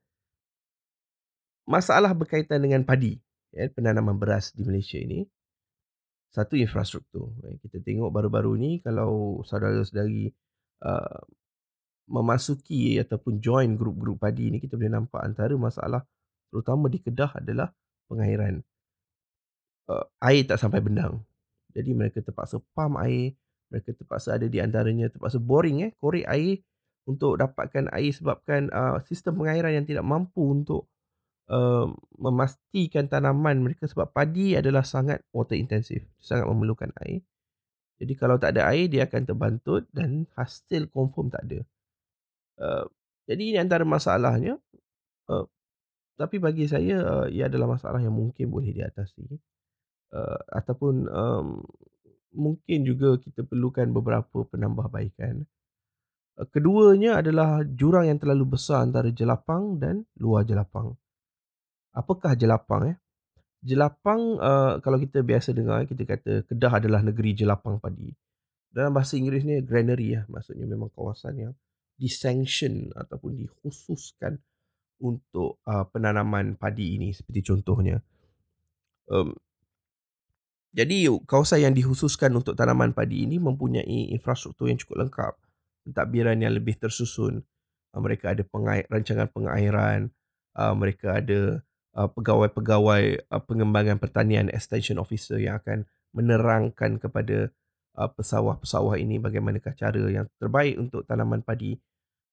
Masalah 1.67 2.15
berkaitan 2.15 2.63
dengan 2.63 2.88
padi, 2.88 3.19
ya, 3.51 3.67
penanaman 3.69 4.15
beras 4.15 4.55
di 4.55 4.63
Malaysia 4.63 4.97
ini. 4.97 5.27
Satu 6.31 6.55
infrastruktur. 6.55 7.35
Ya, 7.43 7.59
kita 7.59 7.83
tengok 7.83 8.09
baru-baru 8.09 8.55
ni 8.57 8.71
kalau 8.79 9.43
saudara-saudari 9.43 10.31
uh, 10.81 11.21
memasuki 12.05 13.01
ataupun 13.01 13.41
join 13.41 13.74
grup-grup 13.74 14.21
padi 14.21 14.53
ni 14.53 14.62
kita 14.62 14.77
boleh 14.77 14.93
nampak 14.93 15.21
antara 15.25 15.53
masalah 15.57 16.05
terutama 16.53 16.85
di 16.85 17.01
Kedah 17.01 17.33
adalah 17.41 17.74
pengairan 18.05 18.62
uh, 19.89 20.06
air 20.22 20.44
tak 20.46 20.62
sampai 20.62 20.82
bendang. 20.82 21.22
Jadi 21.75 21.92
mereka 21.92 22.24
terpaksa 22.24 22.62
pump 22.72 22.96
air, 23.04 23.36
mereka 23.68 23.92
terpaksa 23.92 24.39
ada 24.39 24.48
di 24.48 24.63
antaranya 24.63 25.12
terpaksa 25.12 25.42
boring 25.42 25.89
eh, 25.89 25.92
korek 26.00 26.25
air 26.25 26.63
untuk 27.06 27.38
dapatkan 27.38 27.92
air 27.94 28.12
sebabkan 28.15 28.72
uh, 28.74 28.98
sistem 29.06 29.38
pengairan 29.38 29.82
yang 29.82 29.86
tidak 29.86 30.06
mampu 30.08 30.42
untuk 30.42 30.89
uh, 31.51 31.92
memastikan 32.18 33.06
tanaman 33.06 33.62
mereka 33.62 33.86
sebab 33.86 34.10
padi 34.10 34.58
adalah 34.58 34.82
sangat 34.82 35.22
water 35.30 35.54
intensive, 35.60 36.08
sangat 36.18 36.50
memerlukan 36.50 36.89
air. 37.06 37.22
Jadi 38.01 38.13
kalau 38.18 38.36
tak 38.36 38.58
ada 38.58 38.74
air 38.74 38.92
dia 38.92 39.08
akan 39.08 39.24
terbantut 39.24 39.88
dan 39.94 40.27
hasil 40.36 40.89
confirm 40.92 41.32
tak 41.32 41.48
ada. 41.48 41.60
Uh, 42.60 42.86
jadi 43.30 43.42
ini 43.42 43.58
antara 43.62 43.86
masalahnya. 43.86 44.58
Uh, 45.25 45.46
tapi 46.15 46.39
bagi 46.39 46.63
saya 46.63 47.04
uh, 47.04 47.27
ia 47.27 47.51
adalah 47.51 47.75
masalah 47.75 48.00
yang 48.00 48.15
mungkin 48.15 48.48
boleh 48.48 48.72
diatasi 48.72 49.36
uh, 50.15 50.39
ataupun 50.55 51.12
um, 51.12 51.48
mungkin 52.31 52.88
juga 52.88 53.19
kita 53.19 53.43
perlukan 53.43 53.91
beberapa 53.91 54.48
penambahbaikan. 54.48 55.43
Uh, 56.39 56.48
keduanya 56.48 57.19
adalah 57.19 57.67
jurang 57.67 58.07
yang 58.07 58.19
terlalu 58.19 58.55
besar 58.55 58.88
antara 58.88 59.12
jelapang 59.12 59.75
dan 59.75 60.07
luar 60.15 60.48
jelapang. 60.48 60.95
Apakah 61.91 62.36
jelapang 62.39 62.95
eh? 62.95 62.98
Jelapang 63.65 64.39
uh, 64.39 64.77
kalau 64.79 65.01
kita 65.01 65.25
biasa 65.25 65.51
dengar 65.51 65.89
kita 65.89 66.05
kata 66.05 66.45
Kedah 66.48 66.79
adalah 66.79 67.01
negeri 67.03 67.34
jelapang 67.34 67.81
padi. 67.81 68.13
Dalam 68.69 68.91
bahasa 68.91 69.15
Inggeris 69.15 69.48
ni 69.48 69.63
granary 69.63 70.19
ya, 70.19 70.27
maksudnya 70.27 70.67
memang 70.67 70.91
kawasan 70.91 71.39
yang 71.39 71.53
disanction 71.95 72.91
ataupun 72.91 73.39
dikhususkan 73.39 74.36
untuk 75.00 75.63
uh, 75.63 75.88
penanaman 75.88 76.60
padi 76.60 77.00
ini 77.00 77.15
seperti 77.15 77.41
contohnya. 77.43 78.03
Um, 79.07 79.36
jadi 80.75 81.08
kawasan 81.24 81.72
yang 81.72 81.74
dikhususkan 81.74 82.36
untuk 82.36 82.60
tanaman 82.60 82.91
padi 82.91 83.24
ini 83.24 83.39
mempunyai 83.39 84.12
infrastruktur 84.12 84.67
yang 84.67 84.75
cukup 84.75 85.08
lengkap. 85.08 85.34
Pentadbiran 85.88 86.36
yang 86.36 86.51
lebih 86.51 86.75
tersusun. 86.75 87.48
Uh, 87.96 88.01
mereka 88.03 88.36
ada 88.36 88.44
pengair, 88.44 88.84
rancangan 88.91 89.32
pengairan. 89.32 90.12
Uh, 90.51 90.75
mereka 90.75 91.24
ada 91.24 91.63
uh, 91.96 92.12
pegawai-pegawai 92.12 93.24
pengembangan 93.48 94.03
pertanian 94.03 94.51
extension 94.51 95.00
officer 95.00 95.39
yang 95.39 95.63
akan 95.63 95.88
menerangkan 96.12 97.00
kepada 97.00 97.55
pesawah-pesawah 97.96 99.00
ini 99.00 99.15
bagaimanakah 99.24 99.72
cara 99.72 99.96
yang 100.12 100.27
terbaik 100.36 100.75
untuk 100.75 101.08
tanaman 101.08 101.39
padi. 101.39 101.79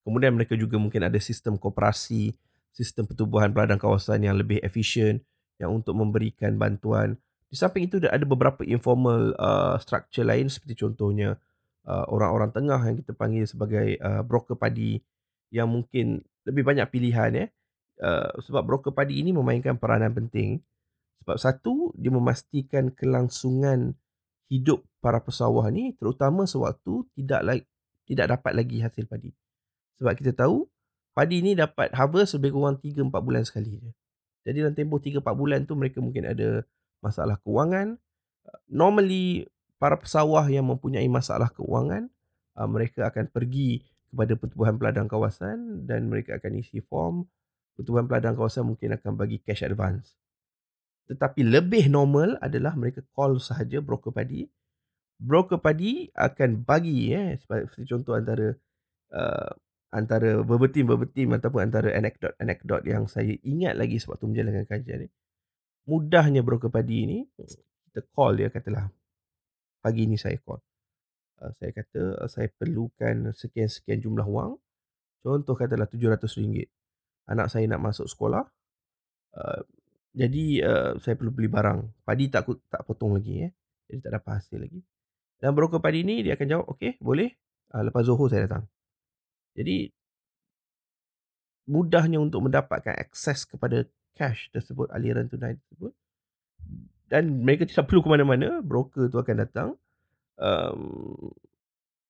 Kemudian 0.03 0.35
mereka 0.35 0.59
juga 0.59 0.75
mungkin 0.75 1.07
ada 1.07 1.15
sistem 1.23 1.55
koperasi, 1.55 2.35
sistem 2.75 3.07
pertubuhan 3.07 3.55
peladang 3.55 3.79
kawasan 3.79 4.27
yang 4.27 4.35
lebih 4.35 4.59
efisien 4.59 5.23
yang 5.63 5.71
untuk 5.71 5.95
memberikan 5.95 6.59
bantuan 6.59 7.15
di 7.53 7.61
samping 7.61 7.85
itu 7.85 8.01
ada 8.01 8.25
beberapa 8.25 8.65
informal 8.65 9.37
uh, 9.37 9.77
structure 9.77 10.25
lain 10.25 10.49
seperti 10.49 10.73
contohnya 10.73 11.37
uh, 11.85 12.09
orang-orang 12.09 12.49
tengah 12.49 12.81
yang 12.81 12.97
kita 12.97 13.13
panggil 13.13 13.45
sebagai 13.45 13.93
uh, 14.01 14.25
broker 14.25 14.57
padi 14.57 14.97
yang 15.53 15.69
mungkin 15.69 16.25
lebih 16.49 16.65
banyak 16.65 16.89
pilihan 16.89 17.29
ya. 17.29 17.45
Uh, 18.01 18.33
sebab 18.41 18.65
broker 18.65 18.89
padi 18.89 19.21
ini 19.21 19.29
memainkan 19.29 19.77
peranan 19.77 20.09
penting. 20.17 20.65
Sebab 21.21 21.37
satu, 21.37 21.93
dia 21.93 22.09
memastikan 22.09 22.89
kelangsungan 22.89 23.93
hidup 24.49 24.81
para 24.97 25.21
pesawah 25.21 25.69
ni 25.69 25.93
terutama 25.93 26.49
sewaktu 26.49 27.05
tidak 27.13 27.41
like, 27.45 27.65
tidak 28.09 28.33
dapat 28.33 28.65
lagi 28.65 28.81
hasil 28.81 29.05
padi. 29.05 29.29
Sebab 30.01 30.17
kita 30.17 30.33
tahu 30.33 30.65
padi 31.13 31.45
ni 31.45 31.53
dapat 31.53 31.93
harvest 31.93 32.33
lebih 32.41 32.57
kurang 32.57 32.81
3 32.81 32.97
4 32.97 33.13
bulan 33.13 33.45
sekali 33.45 33.77
je. 33.77 33.91
Jadi 34.41 34.57
dalam 34.65 34.73
tempoh 34.73 34.97
3 34.97 35.21
4 35.21 35.37
bulan 35.37 35.69
tu 35.69 35.77
mereka 35.77 36.01
mungkin 36.01 36.33
ada 36.33 36.65
masalah 37.03 37.35
keuangan. 37.43 37.99
Normally 38.71 39.51
para 39.75 39.99
pesawah 39.99 40.47
yang 40.47 40.63
mempunyai 40.71 41.05
masalah 41.11 41.51
keuangan, 41.51 42.07
uh, 42.55 42.69
mereka 42.71 43.11
akan 43.11 43.27
pergi 43.27 43.83
kepada 44.07 44.39
pertubuhan 44.39 44.79
peladang 44.79 45.11
kawasan 45.11 45.83
dan 45.83 46.07
mereka 46.07 46.39
akan 46.39 46.63
isi 46.63 46.79
form. 46.79 47.27
Pertubuhan 47.75 48.07
peladang 48.07 48.39
kawasan 48.39 48.63
mungkin 48.63 48.95
akan 48.95 49.19
bagi 49.19 49.43
cash 49.43 49.67
advance. 49.67 50.15
Tetapi 51.11 51.43
lebih 51.43 51.91
normal 51.91 52.39
adalah 52.39 52.79
mereka 52.79 53.03
call 53.11 53.43
sahaja 53.43 53.83
broker 53.83 54.15
padi. 54.15 54.47
Broker 55.19 55.59
padi 55.59 56.07
akan 56.15 56.63
bagi 56.63 57.11
eh 57.11 57.35
seperti 57.35 57.83
contoh 57.83 58.15
antara 58.15 58.55
uh, 59.11 59.51
antara 59.93 60.41
verbatim-verbatim 60.41 61.37
ataupun 61.37 61.69
antara 61.69 61.93
anekdot-anekdot 61.93 62.81
yang 62.89 63.05
saya 63.05 63.37
ingat 63.45 63.77
lagi 63.77 64.01
sebab 64.01 64.17
tu 64.17 64.25
menjalankan 64.25 64.65
kajian 64.65 65.05
ni 65.05 65.09
mudahnya 65.89 66.41
broker 66.41 66.71
padi 66.71 67.05
ni 67.05 67.19
kita 67.89 68.05
call 68.15 68.39
dia 68.39 68.49
katalah 68.49 68.89
pagi 69.83 70.07
ni 70.07 70.15
saya 70.15 70.39
call. 70.39 70.63
Uh, 71.43 71.51
saya 71.59 71.75
kata 71.75 72.23
uh, 72.23 72.29
saya 72.31 72.47
perlukan 72.49 73.35
sekian-sekian 73.35 73.99
jumlah 73.99 74.25
wang. 74.25 74.55
Contoh 75.23 75.55
katalah 75.55 75.87
RM700 75.87 76.67
anak 77.23 77.47
saya 77.47 77.63
nak 77.71 77.79
masuk 77.79 78.07
sekolah 78.11 78.43
uh, 79.39 79.61
jadi 80.13 80.43
uh, 80.61 80.91
saya 81.01 81.17
perlu 81.17 81.33
beli 81.33 81.49
barang. 81.49 82.05
Padi 82.05 82.29
tak 82.29 82.45
tak 82.69 82.85
potong 82.85 83.17
lagi 83.17 83.49
eh. 83.49 83.51
Jadi 83.89 83.99
tak 84.05 84.11
dapat 84.21 84.31
hasil 84.39 84.61
lagi. 84.61 84.79
Dan 85.41 85.57
broker 85.57 85.81
padi 85.81 86.05
ni 86.05 86.21
dia 86.21 86.37
akan 86.37 86.47
jawab 86.47 86.65
okey 86.77 87.01
boleh. 87.01 87.33
Uh, 87.73 87.81
lepas 87.89 88.05
Zohor 88.05 88.29
saya 88.29 88.45
datang. 88.45 88.69
Jadi 89.57 89.89
mudahnya 91.65 92.21
untuk 92.21 92.45
mendapatkan 92.45 92.93
akses 92.93 93.49
kepada 93.49 93.89
cash 94.13 94.49
tersebut, 94.53 94.89
aliran 94.93 95.29
tunai 95.29 95.57
tersebut. 95.57 95.93
Dan 97.09 97.45
mereka 97.45 97.69
tidak 97.69 97.89
perlu 97.89 98.01
ke 98.01 98.09
mana-mana, 98.09 98.63
broker 98.63 99.11
tu 99.11 99.21
akan 99.21 99.35
datang 99.37 99.69
um, 100.39 101.29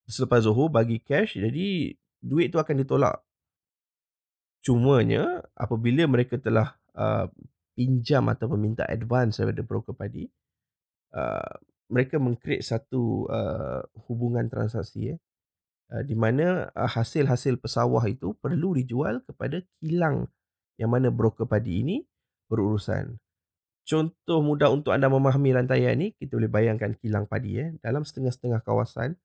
selepas 0.08 0.44
Zohor 0.44 0.72
bagi 0.72 1.00
cash, 1.04 1.36
jadi 1.40 1.96
duit 2.24 2.52
tu 2.52 2.60
akan 2.60 2.84
ditolak. 2.84 3.20
Cumanya 4.64 5.44
apabila 5.60 6.08
mereka 6.08 6.40
telah 6.40 6.80
uh, 6.96 7.28
pinjam 7.76 8.32
atau 8.32 8.48
meminta 8.56 8.88
advance 8.88 9.44
daripada 9.44 9.64
broker 9.66 9.96
padi, 9.96 10.24
uh, 11.12 11.56
mereka 11.92 12.16
mengcreate 12.16 12.64
satu 12.64 13.28
uh, 13.28 13.84
hubungan 14.08 14.48
transaksi 14.48 15.14
eh, 15.14 15.20
uh, 15.92 16.04
di 16.04 16.16
mana 16.16 16.72
uh, 16.72 16.90
hasil-hasil 16.90 17.60
pesawah 17.60 18.02
itu 18.08 18.34
perlu 18.40 18.80
dijual 18.80 19.20
kepada 19.28 19.60
kilang 19.84 20.32
yang 20.78 20.90
mana 20.90 21.14
broker 21.14 21.46
padi 21.46 21.86
ini 21.86 21.98
berurusan. 22.50 23.18
Contoh 23.84 24.40
mudah 24.40 24.72
untuk 24.72 24.96
anda 24.96 25.12
memahami 25.12 25.52
rantaian 25.52 26.00
ini, 26.00 26.16
kita 26.16 26.40
boleh 26.40 26.48
bayangkan 26.48 26.96
kilang 26.96 27.28
padi. 27.28 27.60
Eh. 27.60 27.76
Dalam 27.84 28.08
setengah-setengah 28.08 28.64
kawasan, 28.64 29.20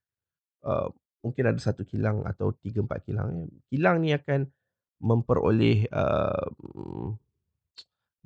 uh, 0.66 0.90
mungkin 1.22 1.54
ada 1.54 1.60
satu 1.62 1.86
kilang 1.86 2.26
atau 2.26 2.50
tiga 2.58 2.82
empat 2.82 3.06
kilang. 3.06 3.46
Eh. 3.46 3.50
Kilang 3.70 4.02
ni 4.02 4.10
akan 4.10 4.50
memperoleh 4.98 5.86
uh, 5.94 6.50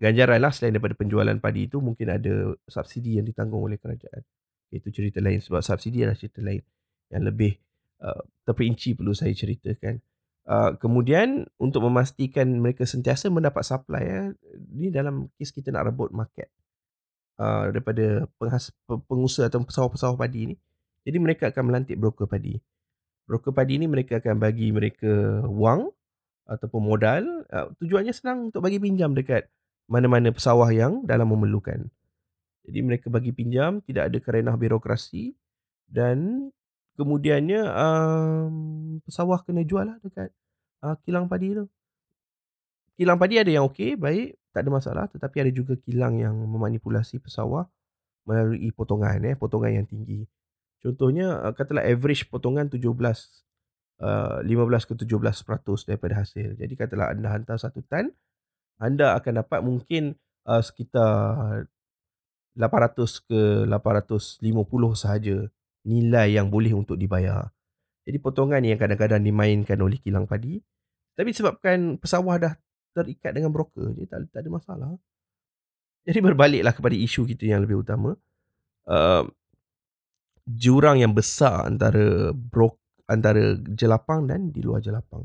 ganjaran 0.01 0.41
lah 0.41 0.57
selain 0.57 0.73
daripada 0.73 0.97
penjualan 0.97 1.37
padi 1.37 1.69
itu, 1.69 1.85
mungkin 1.85 2.09
ada 2.17 2.57
subsidi 2.65 3.21
yang 3.21 3.29
ditanggung 3.29 3.61
oleh 3.61 3.77
kerajaan. 3.77 4.25
itu 4.73 4.89
cerita 4.89 5.21
lain 5.21 5.37
sebab 5.37 5.61
subsidi 5.61 6.01
adalah 6.01 6.17
cerita 6.17 6.41
lain 6.41 6.65
yang 7.13 7.29
lebih 7.29 7.61
uh, 8.01 8.25
terperinci 8.49 8.97
perlu 8.97 9.13
saya 9.13 9.37
ceritakan. 9.37 10.01
Uh, 10.43 10.75
kemudian 10.75 11.47
untuk 11.55 11.87
memastikan 11.87 12.51
mereka 12.59 12.83
sentiasa 12.83 13.31
mendapat 13.31 13.63
supply 13.63 14.03
eh, 14.03 14.27
ni 14.75 14.91
dalam 14.91 15.31
kes 15.39 15.55
kita 15.55 15.71
nak 15.71 15.95
rebut 15.95 16.11
market 16.11 16.51
uh, 17.39 17.71
daripada 17.71 18.27
penghas, 18.43 18.75
pengusaha 19.07 19.47
atau 19.47 19.63
pesawah-pesawah 19.63 20.19
padi 20.19 20.51
ni. 20.51 20.57
Jadi 21.07 21.19
mereka 21.23 21.55
akan 21.55 21.71
melantik 21.71 21.95
broker 21.95 22.27
padi. 22.27 22.59
Broker 23.31 23.55
padi 23.55 23.79
ni 23.79 23.87
mereka 23.87 24.19
akan 24.19 24.43
bagi 24.43 24.75
mereka 24.75 25.47
wang 25.47 25.87
ataupun 26.51 26.81
modal. 26.91 27.23
Uh, 27.47 27.71
tujuannya 27.79 28.11
senang 28.11 28.51
untuk 28.51 28.67
bagi 28.67 28.83
pinjam 28.83 29.15
dekat 29.15 29.47
mana-mana 29.87 30.35
pesawah 30.35 30.71
yang 30.75 31.07
dalam 31.07 31.31
memerlukan. 31.31 31.87
Jadi 32.63 32.79
mereka 32.83 33.11
bagi 33.11 33.35
pinjam, 33.35 33.83
tidak 33.83 34.11
ada 34.11 34.19
kerenah 34.23 34.55
birokrasi 34.55 35.35
dan 35.91 36.51
kemudiannya 36.97 37.63
um, 37.69 38.55
pesawah 39.05 39.41
kena 39.43 39.65
jual 39.65 39.89
lah 39.89 39.97
dekat 40.05 40.31
uh, 40.85 40.97
kilang 41.07 41.31
padi 41.31 41.57
tu. 41.57 41.65
Kilang 42.99 43.17
padi 43.17 43.41
ada 43.41 43.49
yang 43.49 43.65
okey, 43.73 43.97
baik, 43.97 44.37
tak 44.53 44.69
ada 44.69 44.71
masalah. 44.71 45.05
Tetapi 45.09 45.49
ada 45.49 45.53
juga 45.55 45.75
kilang 45.81 46.21
yang 46.21 46.37
memanipulasi 46.37 47.19
pesawah 47.19 47.65
melalui 48.29 48.71
potongan, 48.71 49.19
eh, 49.27 49.35
potongan 49.35 49.83
yang 49.83 49.87
tinggi. 49.89 50.29
Contohnya, 50.83 51.41
uh, 51.41 51.55
katalah 51.55 51.83
average 51.87 52.29
potongan 52.29 52.69
17, 52.69 53.47
uh, 54.03 54.43
15 54.45 54.85
ke 54.85 54.95
17% 54.99 55.87
daripada 55.89 56.21
hasil. 56.21 56.59
Jadi 56.59 56.75
katalah 56.75 57.15
anda 57.15 57.33
hantar 57.33 57.57
satu 57.59 57.81
tan, 57.87 58.13
anda 58.83 59.15
akan 59.19 59.47
dapat 59.47 59.61
mungkin 59.63 60.19
uh, 60.47 60.63
sekitar 60.63 61.67
800 62.59 63.25
ke 63.25 63.41
850 63.65 64.43
sahaja 64.93 65.49
nilai 65.87 66.39
yang 66.39 66.49
boleh 66.49 66.75
untuk 66.75 66.99
dibayar. 66.99 67.51
Jadi 68.03 68.19
potongan 68.19 68.63
ni 68.63 68.75
yang 68.75 68.81
kadang-kadang 68.83 69.23
dimainkan 69.23 69.79
oleh 69.79 69.99
kilang 70.03 70.27
padi. 70.27 70.59
Tapi 71.15 71.31
sebabkan 71.31 72.01
pesawah 72.01 72.41
dah 72.41 72.55
terikat 72.97 73.37
dengan 73.37 73.53
broker, 73.53 73.95
jadi 73.95 74.09
tak, 74.09 74.33
tak 74.33 74.41
ada 74.43 74.51
masalah. 74.51 74.91
Jadi 76.03 76.19
berbaliklah 76.19 76.75
kepada 76.75 76.97
isu 76.99 77.29
kita 77.29 77.47
yang 77.47 77.63
lebih 77.63 77.85
utama. 77.85 78.19
Uh, 78.83 79.23
jurang 80.43 80.99
yang 80.99 81.15
besar 81.15 81.71
antara 81.71 82.35
brok 82.35 82.83
antara 83.07 83.55
jelapang 83.77 84.27
dan 84.27 84.51
di 84.51 84.65
luar 84.65 84.83
jelapang. 84.83 85.23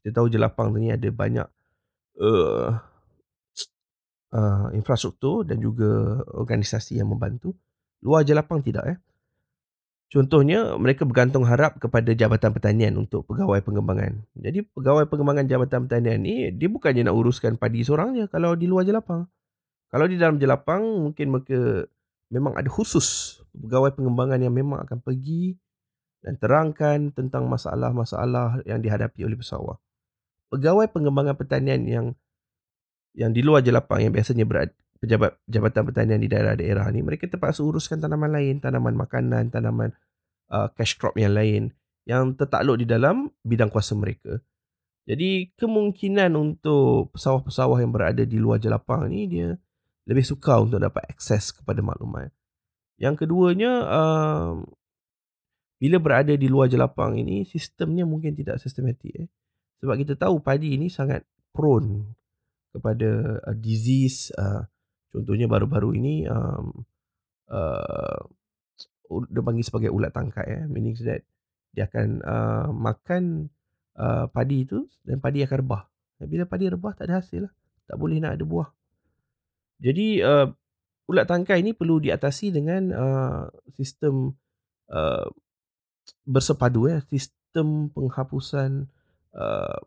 Kita 0.00 0.22
tahu 0.22 0.32
jelapang 0.32 0.72
ni 0.72 0.88
ada 0.94 1.08
banyak 1.10 1.48
uh, 2.22 2.68
uh, 4.32 4.66
infrastruktur 4.72 5.44
dan 5.44 5.60
juga 5.60 6.22
organisasi 6.32 6.96
yang 6.96 7.10
membantu. 7.10 7.52
Luar 8.00 8.22
jelapang 8.22 8.62
tidak 8.62 8.84
eh. 8.86 8.98
Contohnya, 10.06 10.78
mereka 10.78 11.02
bergantung 11.02 11.42
harap 11.50 11.82
kepada 11.82 12.14
Jabatan 12.14 12.54
Pertanian 12.54 12.94
untuk 12.94 13.26
pegawai 13.26 13.58
pengembangan. 13.58 14.22
Jadi, 14.38 14.62
pegawai 14.62 15.10
pengembangan 15.10 15.50
Jabatan 15.50 15.90
Pertanian 15.90 16.22
ni, 16.22 16.54
dia 16.54 16.70
bukannya 16.70 17.10
nak 17.10 17.16
uruskan 17.18 17.58
padi 17.58 17.82
seorang 17.82 18.14
je 18.14 18.24
kalau 18.30 18.54
di 18.54 18.70
luar 18.70 18.86
jelapang. 18.86 19.26
Kalau 19.90 20.06
di 20.06 20.14
dalam 20.14 20.38
jelapang, 20.38 20.82
mungkin 21.10 21.26
mereka 21.34 21.90
memang 22.30 22.54
ada 22.54 22.70
khusus 22.70 23.38
pegawai 23.54 23.94
pengembangan 23.94 24.42
yang 24.42 24.54
memang 24.54 24.82
akan 24.82 24.98
pergi 25.02 25.58
dan 26.22 26.34
terangkan 26.38 27.14
tentang 27.14 27.46
masalah-masalah 27.46 28.62
yang 28.66 28.82
dihadapi 28.82 29.22
oleh 29.22 29.38
pesawah. 29.38 29.78
Pegawai 30.50 30.86
pengembangan 30.90 31.34
pertanian 31.34 31.82
yang 31.86 32.06
yang 33.16 33.32
di 33.32 33.40
luar 33.40 33.64
jelapang 33.64 34.04
yang 34.04 34.12
biasanya 34.12 34.44
berada 34.44 34.74
pejabat 34.98 35.36
jabatan 35.46 35.82
pertanian 35.86 36.20
di 36.20 36.28
daerah-daerah 36.28 36.88
ni 36.90 37.04
mereka 37.04 37.28
terpaksa 37.28 37.62
uruskan 37.62 38.00
tanaman 38.00 38.32
lain, 38.32 38.58
tanaman 38.58 38.96
makanan, 38.96 39.52
tanaman 39.52 39.92
uh, 40.50 40.68
cash 40.72 40.96
crop 40.96 41.16
yang 41.18 41.36
lain 41.36 41.74
yang 42.06 42.38
tertakluk 42.38 42.78
di 42.78 42.86
dalam 42.86 43.28
bidang 43.42 43.68
kuasa 43.68 43.98
mereka. 43.98 44.38
Jadi 45.06 45.54
kemungkinan 45.54 46.34
untuk 46.34 47.14
pesawah-pesawah 47.14 47.78
yang 47.78 47.94
berada 47.94 48.26
di 48.26 48.38
luar 48.42 48.58
jelapang 48.58 49.06
ni 49.06 49.30
dia 49.30 49.54
lebih 50.06 50.22
suka 50.22 50.58
untuk 50.62 50.82
dapat 50.82 51.02
akses 51.10 51.54
kepada 51.54 51.82
maklumat. 51.82 52.30
Yang 52.98 53.26
keduanya 53.26 53.72
uh, 53.86 54.54
bila 55.76 56.00
berada 56.00 56.32
di 56.34 56.48
luar 56.48 56.66
jelapang 56.66 57.20
ini 57.20 57.44
sistemnya 57.46 58.02
mungkin 58.08 58.34
tidak 58.34 58.58
sistematik 58.62 59.12
eh. 59.14 59.28
Sebab 59.82 59.94
kita 60.00 60.14
tahu 60.16 60.40
padi 60.40 60.74
ini 60.74 60.88
sangat 60.88 61.22
prone 61.52 62.16
kepada 62.74 63.42
uh, 63.44 63.54
disease 63.54 64.34
uh, 64.34 64.64
Contohnya 65.16 65.48
baru-baru 65.48 65.96
ini 65.96 66.28
um, 66.28 66.84
uh, 67.48 68.20
dia 69.32 69.40
panggil 69.40 69.64
sebagai 69.64 69.88
ulat 69.88 70.12
tangkai 70.12 70.44
eh. 70.44 70.64
meaning 70.68 70.92
that 71.00 71.24
dia 71.72 71.88
akan 71.88 72.20
uh, 72.20 72.68
makan 72.68 73.48
uh, 73.96 74.28
padi 74.28 74.68
itu 74.68 74.84
dan 75.08 75.24
padi 75.24 75.40
akan 75.40 75.64
rebah. 75.64 75.88
Bila 76.20 76.44
padi 76.44 76.68
rebah 76.68 76.92
tak 76.92 77.08
ada 77.08 77.24
hasil 77.24 77.48
lah. 77.48 77.52
Tak 77.88 77.96
boleh 77.96 78.20
nak 78.20 78.36
ada 78.36 78.44
buah. 78.44 78.68
Jadi 79.80 80.20
uh, 80.20 80.52
ulat 81.08 81.24
tangkai 81.24 81.64
ini 81.64 81.72
perlu 81.72 81.96
diatasi 81.96 82.52
dengan 82.52 82.82
uh, 82.92 83.44
sistem 83.72 84.36
uh, 84.92 85.28
bersepadu 86.28 86.92
eh. 86.92 87.00
Sistem 87.08 87.88
penghapusan 87.92 88.84
uh, 89.32 89.80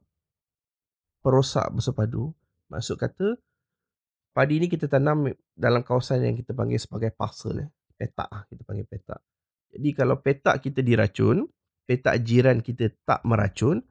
perosak 1.21 1.69
bersepadu. 1.69 2.33
Maksud 2.69 2.97
kata 2.97 3.37
padi 4.39 4.55
ni 4.55 4.71
kita 4.71 4.87
tanam 4.87 5.27
dalam 5.51 5.83
kawasan 5.83 6.23
yang 6.23 6.39
kita 6.39 6.55
panggil 6.55 6.79
sebagai 6.79 7.11
parcel 7.11 7.59
eh. 7.59 7.69
petak 7.99 8.31
lah 8.31 8.47
kita 8.47 8.63
panggil 8.63 8.87
petak. 8.87 9.19
Jadi 9.75 9.89
kalau 9.91 10.15
petak 10.23 10.63
kita 10.63 10.79
diracun 10.79 11.43
petak 11.83 12.23
jiran 12.23 12.63
kita 12.63 12.87
tak 13.03 13.19
meracun 13.27 13.83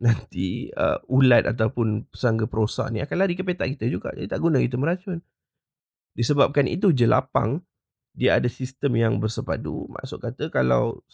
nanti 0.00 0.72
uh, 0.72 0.96
ulat 1.12 1.44
ataupun 1.44 2.08
serangga 2.16 2.48
perosak 2.48 2.96
ni 2.96 3.04
akan 3.04 3.16
lari 3.28 3.36
ke 3.36 3.44
petak 3.44 3.76
kita 3.76 3.84
juga. 3.92 4.16
Jadi 4.16 4.24
tak 4.24 4.40
guna 4.40 4.56
kita 4.56 4.80
meracun. 4.80 5.20
Disebabkan 6.16 6.64
itu 6.64 6.88
jelapang 6.96 7.60
dia 8.16 8.40
ada 8.40 8.48
sistem 8.48 8.96
yang 8.96 9.20
bersepadu. 9.20 9.84
Maksud 10.00 10.16
kata 10.16 10.48
kalau 10.48 11.04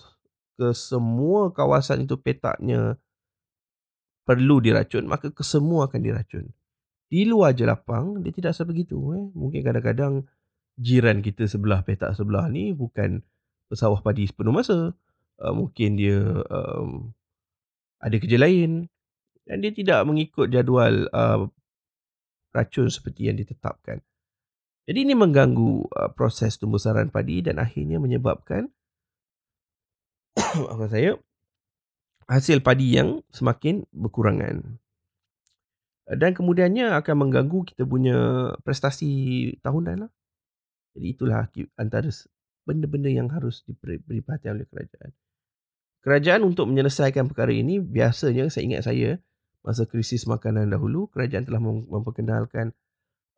ke 0.55 0.71
semua 0.79 1.51
kawasan 1.51 2.07
itu 2.07 2.15
petaknya 2.15 2.95
perlu 4.23 4.63
diracun 4.63 5.11
maka 5.11 5.35
kesemua 5.35 5.91
akan 5.91 6.01
diracun 6.07 6.47
di 7.11 7.27
luar 7.27 7.53
jelapang 7.59 8.23
dia 8.23 8.31
tidak 8.31 8.55
sebegitu 8.55 8.97
eh. 9.19 9.25
Mungkin 9.35 9.67
kadang-kadang 9.67 10.31
jiran 10.79 11.21
kita 11.21 11.51
sebelah 11.51 11.83
petak 11.83 12.15
sebelah 12.15 12.47
ni 12.47 12.71
bukan 12.71 13.21
pesawah 13.67 13.99
padi 14.01 14.31
sepenuh 14.31 14.55
masa. 14.55 14.95
Uh, 15.41 15.55
mungkin 15.57 15.99
dia 15.99 16.21
um, 16.53 17.11
ada 17.99 18.17
kerja 18.17 18.39
lain 18.39 18.87
dan 19.45 19.65
dia 19.65 19.73
tidak 19.73 20.05
mengikut 20.07 20.53
jadual 20.53 21.09
uh, 21.11 21.49
racun 22.55 22.89
seperti 22.89 23.29
yang 23.29 23.37
ditetapkan. 23.37 24.01
Jadi 24.85 24.99
ini 25.07 25.15
mengganggu 25.15 25.87
uh, 25.91 26.11
proses 26.15 26.57
tumbuh 26.57 26.81
padi 27.11 27.45
dan 27.45 27.61
akhirnya 27.61 28.01
menyebabkan 28.01 28.69
apa 30.73 30.87
saya 30.89 31.17
hasil 32.31 32.63
padi 32.63 32.95
yang 32.97 33.23
semakin 33.35 33.85
berkurangan 33.91 34.80
dan 36.11 36.35
kemudiannya 36.35 36.91
akan 36.99 37.15
mengganggu 37.27 37.71
kita 37.71 37.87
punya 37.87 38.19
prestasi 38.67 39.11
tahunan 39.63 40.07
lah. 40.07 40.11
Jadi 40.99 41.07
itulah 41.07 41.47
antara 41.79 42.11
benda-benda 42.67 43.07
yang 43.07 43.31
harus 43.31 43.63
diberi 43.63 44.19
perhatian 44.19 44.59
oleh 44.59 44.67
kerajaan. 44.67 45.11
Kerajaan 46.01 46.43
untuk 46.43 46.67
menyelesaikan 46.67 47.31
perkara 47.31 47.55
ini 47.55 47.79
biasanya 47.79 48.51
saya 48.51 48.65
ingat 48.67 48.83
saya 48.91 49.21
masa 49.61 49.85
krisis 49.85 50.25
makanan 50.25 50.73
dahulu 50.73 51.13
kerajaan 51.13 51.45
telah 51.45 51.61
memperkenalkan 51.61 52.73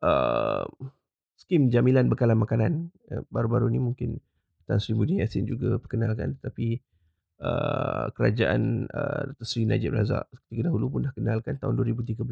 uh, 0.01 0.63
skim 1.35 1.69
jaminan 1.69 2.07
bekalan 2.07 2.39
makanan 2.39 2.73
uh, 3.11 3.27
baru-baru 3.29 3.67
ni 3.75 3.83
mungkin 3.83 4.23
Tan 4.63 4.79
Sri 4.79 4.95
Muhyiddin 4.95 5.27
Yassin 5.27 5.43
juga 5.43 5.83
perkenalkan 5.83 6.39
tapi 6.39 6.79
uh, 7.43 8.07
kerajaan 8.15 8.87
uh, 8.89 9.35
Sri 9.43 9.67
Najib 9.67 9.93
Razak 9.93 10.31
ketika 10.47 10.71
dahulu 10.71 10.99
pun 10.99 11.01
dah 11.11 11.13
kenalkan 11.13 11.59
tahun 11.59 11.75
2013 11.83 12.23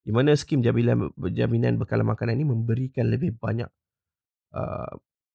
di 0.00 0.10
mana 0.16 0.32
skim 0.32 0.64
jaminan 0.64 1.12
jaminan 1.34 1.76
bekalan 1.76 2.08
makanan 2.08 2.40
ini 2.40 2.46
memberikan 2.48 3.10
lebih 3.10 3.36
banyak 3.36 3.68
uh, 4.56 4.94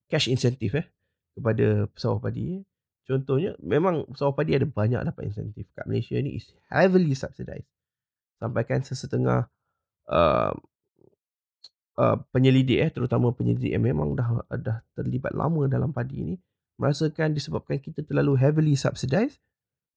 cash 0.10 0.32
insentif 0.32 0.74
eh 0.74 0.88
kepada 1.36 1.92
pesawah 1.92 2.18
padi. 2.24 2.64
Contohnya 3.06 3.54
memang 3.62 4.10
pesawah 4.10 4.34
padi 4.34 4.58
ada 4.58 4.66
banyak 4.66 5.06
dapat 5.06 5.30
insentif 5.30 5.70
kat 5.78 5.86
Malaysia 5.86 6.18
ni 6.18 6.42
is 6.42 6.50
heavily 6.74 7.14
subsidized. 7.14 7.70
Sampaikan 8.42 8.82
sesetengah 8.82 9.46
uh, 10.10 10.54
uh, 12.02 12.18
penyelidik 12.34 12.80
eh 12.82 12.90
terutama 12.90 13.38
penyelidik 13.38 13.70
yang 13.70 13.86
memang 13.86 14.18
dah 14.18 14.42
dah 14.58 14.82
terlibat 14.98 15.38
lama 15.38 15.70
dalam 15.70 15.94
padi 15.94 16.26
ini 16.26 16.36
merasakan 16.76 17.36
disebabkan 17.36 17.80
kita 17.80 18.04
terlalu 18.04 18.36
heavily 18.40 18.76
subsidized 18.76 19.40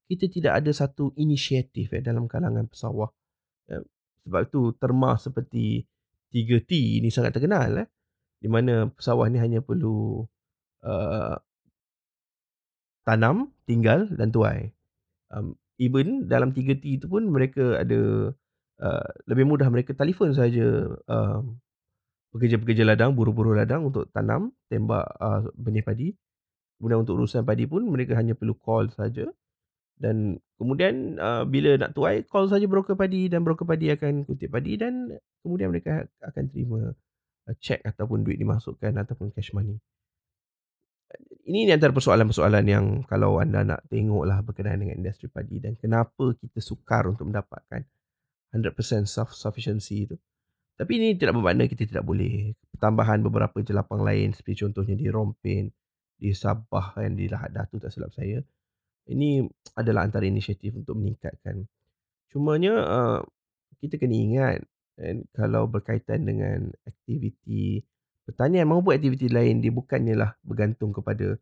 kita 0.08 0.30
tidak 0.30 0.64
ada 0.64 0.70
satu 0.72 1.12
inisiatif 1.18 1.92
eh, 1.92 2.02
dalam 2.02 2.30
kalangan 2.30 2.66
pesawah 2.70 3.10
eh, 3.70 3.82
sebab 4.24 4.40
itu 4.48 4.72
terma 4.78 5.18
seperti 5.20 5.84
3T 6.32 7.02
ini 7.02 7.08
sangat 7.08 7.36
terkenal 7.36 7.84
eh, 7.84 7.88
di 8.38 8.48
mana 8.48 8.86
pesawah 8.88 9.26
ni 9.26 9.42
hanya 9.42 9.58
perlu 9.58 10.22
uh, 10.86 11.36
tanam, 13.02 13.50
tinggal 13.66 14.06
dan 14.14 14.30
tuai. 14.30 14.70
Um, 15.32 15.58
even 15.80 16.30
dalam 16.30 16.54
3T 16.54 17.02
itu 17.02 17.06
pun 17.10 17.26
mereka 17.28 17.82
ada 17.82 18.30
uh, 18.78 19.08
lebih 19.26 19.44
mudah 19.48 19.68
mereka 19.72 19.96
telefon 19.96 20.36
saja 20.36 20.92
uh, 21.08 21.40
pekerja-pekerja 22.36 22.84
ladang, 22.84 23.16
buruh-buruh 23.16 23.58
ladang 23.58 23.88
untuk 23.88 24.06
tanam, 24.12 24.54
tembak 24.68 25.08
uh, 25.18 25.48
benih 25.56 25.82
padi. 25.82 26.08
Kemudian 26.78 27.02
untuk 27.02 27.18
urusan 27.18 27.42
padi 27.42 27.66
pun 27.66 27.82
mereka 27.90 28.14
hanya 28.14 28.38
perlu 28.38 28.54
call 28.54 28.88
saja 28.94 29.26
dan 29.98 30.38
kemudian 30.54 31.18
uh, 31.18 31.42
bila 31.42 31.74
nak 31.74 31.90
tuai 31.90 32.22
call 32.22 32.46
saja 32.46 32.70
broker 32.70 32.94
padi 32.94 33.26
dan 33.26 33.42
broker 33.42 33.66
padi 33.66 33.90
akan 33.90 34.22
kutip 34.22 34.54
padi 34.54 34.78
dan 34.78 35.10
kemudian 35.42 35.74
mereka 35.74 36.06
akan 36.22 36.44
terima 36.46 36.94
uh, 36.94 37.54
cek 37.58 37.82
ataupun 37.82 38.22
duit 38.22 38.38
dimasukkan 38.38 38.94
ataupun 38.94 39.34
cash 39.34 39.50
money. 39.58 39.74
Ini 41.48 41.64
ni 41.66 41.72
antara 41.72 41.90
persoalan-persoalan 41.90 42.64
yang 42.68 42.84
kalau 43.08 43.40
anda 43.40 43.64
nak 43.64 43.80
tengoklah 43.88 44.44
berkenaan 44.44 44.84
dengan 44.84 45.00
industri 45.00 45.26
padi 45.26 45.58
dan 45.58 45.74
kenapa 45.74 46.36
kita 46.36 46.60
sukar 46.60 47.08
untuk 47.08 47.32
mendapatkan 47.32 47.82
100% 48.52 49.08
self 49.08 49.32
sufficiency 49.32 50.04
itu. 50.04 50.16
Tapi 50.78 51.00
ini 51.00 51.18
tidak 51.18 51.40
bermakna 51.40 51.66
kita 51.66 51.88
tidak 51.88 52.04
boleh 52.06 52.54
tambahan 52.78 53.24
beberapa 53.24 53.58
jelapang 53.64 54.04
lain 54.04 54.30
seperti 54.30 54.62
contohnya 54.62 54.94
di 54.94 55.10
Rompin, 55.10 55.72
di 56.18 56.34
Sabah 56.34 56.98
kan 56.98 57.14
di 57.14 57.30
Lahad 57.30 57.54
Datu 57.54 57.78
tak 57.78 57.94
silap 57.94 58.10
saya. 58.10 58.42
Ini 59.08 59.46
adalah 59.80 60.04
antara 60.04 60.26
inisiatif 60.26 60.74
untuk 60.74 60.98
meningkatkan. 60.98 61.64
Cumanya 62.28 62.74
uh, 62.84 63.20
kita 63.78 63.96
kena 63.96 64.18
ingat 64.18 64.58
kan, 64.98 65.24
kalau 65.32 65.70
berkaitan 65.70 66.26
dengan 66.26 66.68
aktiviti 66.84 67.80
pertanian 68.28 68.68
maupun 68.68 68.92
aktiviti 68.92 69.32
lain 69.32 69.64
dia 69.64 69.72
bukannya 69.72 70.12
lah 70.12 70.36
bergantung 70.44 70.92
kepada 70.92 71.38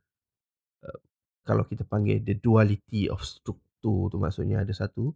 uh, 0.86 1.00
kalau 1.42 1.66
kita 1.66 1.82
panggil 1.82 2.22
the 2.22 2.38
duality 2.38 3.10
of 3.10 3.18
struktur 3.26 4.12
tu 4.12 4.22
maksudnya 4.22 4.62
ada 4.62 4.70
satu 4.70 5.10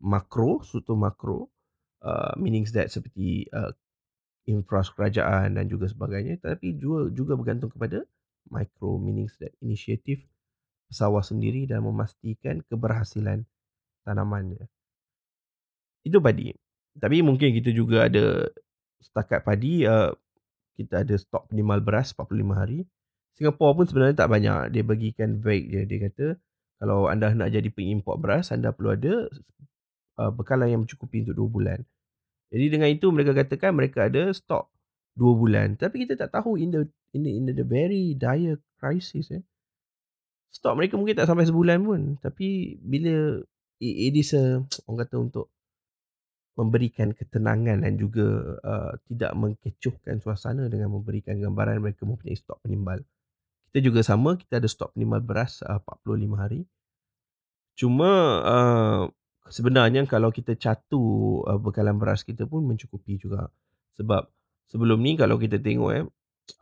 makro, 0.00 0.64
struktur 0.64 0.96
makro 0.96 1.52
uh, 2.00 2.32
meaning 2.40 2.64
that 2.72 2.88
seperti 2.88 3.44
uh, 3.52 3.76
infrastruktur 4.48 5.06
kerajaan 5.06 5.60
dan 5.60 5.68
juga 5.68 5.86
sebagainya 5.86 6.40
tapi 6.40 6.74
juga 6.80 7.12
juga 7.12 7.36
bergantung 7.36 7.68
kepada 7.68 8.08
micro 8.52 9.00
meaning 9.00 9.32
that 9.40 9.56
inisiatif 9.64 10.20
sawah 10.92 11.24
sendiri 11.24 11.64
dan 11.64 11.80
memastikan 11.80 12.60
keberhasilan 12.68 13.48
tanamannya. 14.04 14.68
Itu 16.04 16.20
padi. 16.20 16.52
Tapi 16.92 17.24
mungkin 17.24 17.56
kita 17.56 17.72
juga 17.72 18.12
ada 18.12 18.52
setakat 19.00 19.40
padi 19.42 19.88
uh, 19.88 20.12
kita 20.76 21.02
ada 21.02 21.14
stok 21.16 21.48
minimal 21.48 21.80
beras 21.80 22.12
45 22.12 22.52
hari. 22.52 22.84
Singapura 23.32 23.72
pun 23.72 23.88
sebenarnya 23.88 24.16
tak 24.20 24.28
banyak. 24.28 24.76
Dia 24.76 24.82
bagikan 24.84 25.40
vague 25.40 25.72
je. 25.72 25.80
Dia 25.88 25.98
kata 26.12 26.26
kalau 26.76 27.08
anda 27.08 27.32
nak 27.32 27.48
jadi 27.48 27.68
pengimport 27.72 28.20
beras 28.20 28.52
anda 28.52 28.74
perlu 28.76 28.92
ada 28.92 29.14
uh, 30.20 30.30
bekalan 30.34 30.68
yang 30.68 30.80
mencukupi 30.84 31.24
untuk 31.24 31.48
2 31.48 31.56
bulan. 31.56 31.80
Jadi 32.52 32.64
dengan 32.68 32.88
itu 32.92 33.08
mereka 33.08 33.32
katakan 33.32 33.72
mereka 33.72 34.12
ada 34.12 34.28
stok 34.36 34.68
2 35.16 35.40
bulan. 35.40 35.76
Tapi 35.76 36.08
kita 36.08 36.16
tak 36.16 36.40
tahu 36.40 36.56
in 36.56 36.72
the 36.72 36.82
in 37.12 37.22
the, 37.24 37.30
in 37.32 37.44
the 37.48 37.66
very 37.66 38.16
dire 38.16 38.56
crisis 38.80 39.28
eh 39.32 39.44
stok 40.52 40.76
mereka 40.76 41.00
mungkin 41.00 41.16
tak 41.16 41.26
sampai 41.32 41.48
sebulan 41.48 41.80
pun 41.80 42.00
tapi 42.20 42.76
bila 42.84 43.40
it, 43.80 44.12
it 44.12 44.14
is 44.20 44.36
a 44.36 44.60
orang 44.86 45.08
kata 45.08 45.16
untuk 45.16 45.46
memberikan 46.52 47.16
ketenangan 47.16 47.80
dan 47.80 47.96
juga 47.96 48.60
uh, 48.60 48.92
tidak 49.08 49.32
mengkecohkan 49.32 50.20
suasana 50.20 50.68
dengan 50.68 50.92
memberikan 50.92 51.40
gambaran 51.40 51.80
mereka 51.80 52.04
mempunyai 52.04 52.36
stok 52.36 52.60
penimbal. 52.60 53.00
Kita 53.72 53.80
juga 53.80 54.04
sama, 54.04 54.36
kita 54.36 54.60
ada 54.60 54.68
stok 54.68 54.92
penimbal 54.92 55.24
beras 55.24 55.64
uh, 55.64 55.80
45 55.80 56.36
hari. 56.36 56.60
Cuma 57.72 58.12
uh, 58.44 59.02
sebenarnya 59.48 60.04
kalau 60.04 60.28
kita 60.28 60.52
catu 60.60 61.40
uh, 61.48 61.56
bekalan 61.56 61.96
beras 61.96 62.20
kita 62.20 62.44
pun 62.44 62.68
mencukupi 62.68 63.16
juga. 63.16 63.48
Sebab 63.96 64.28
sebelum 64.70 64.98
ni 65.00 65.18
kalau 65.18 65.40
kita 65.40 65.58
tengok 65.58 65.90
eh, 65.94 66.04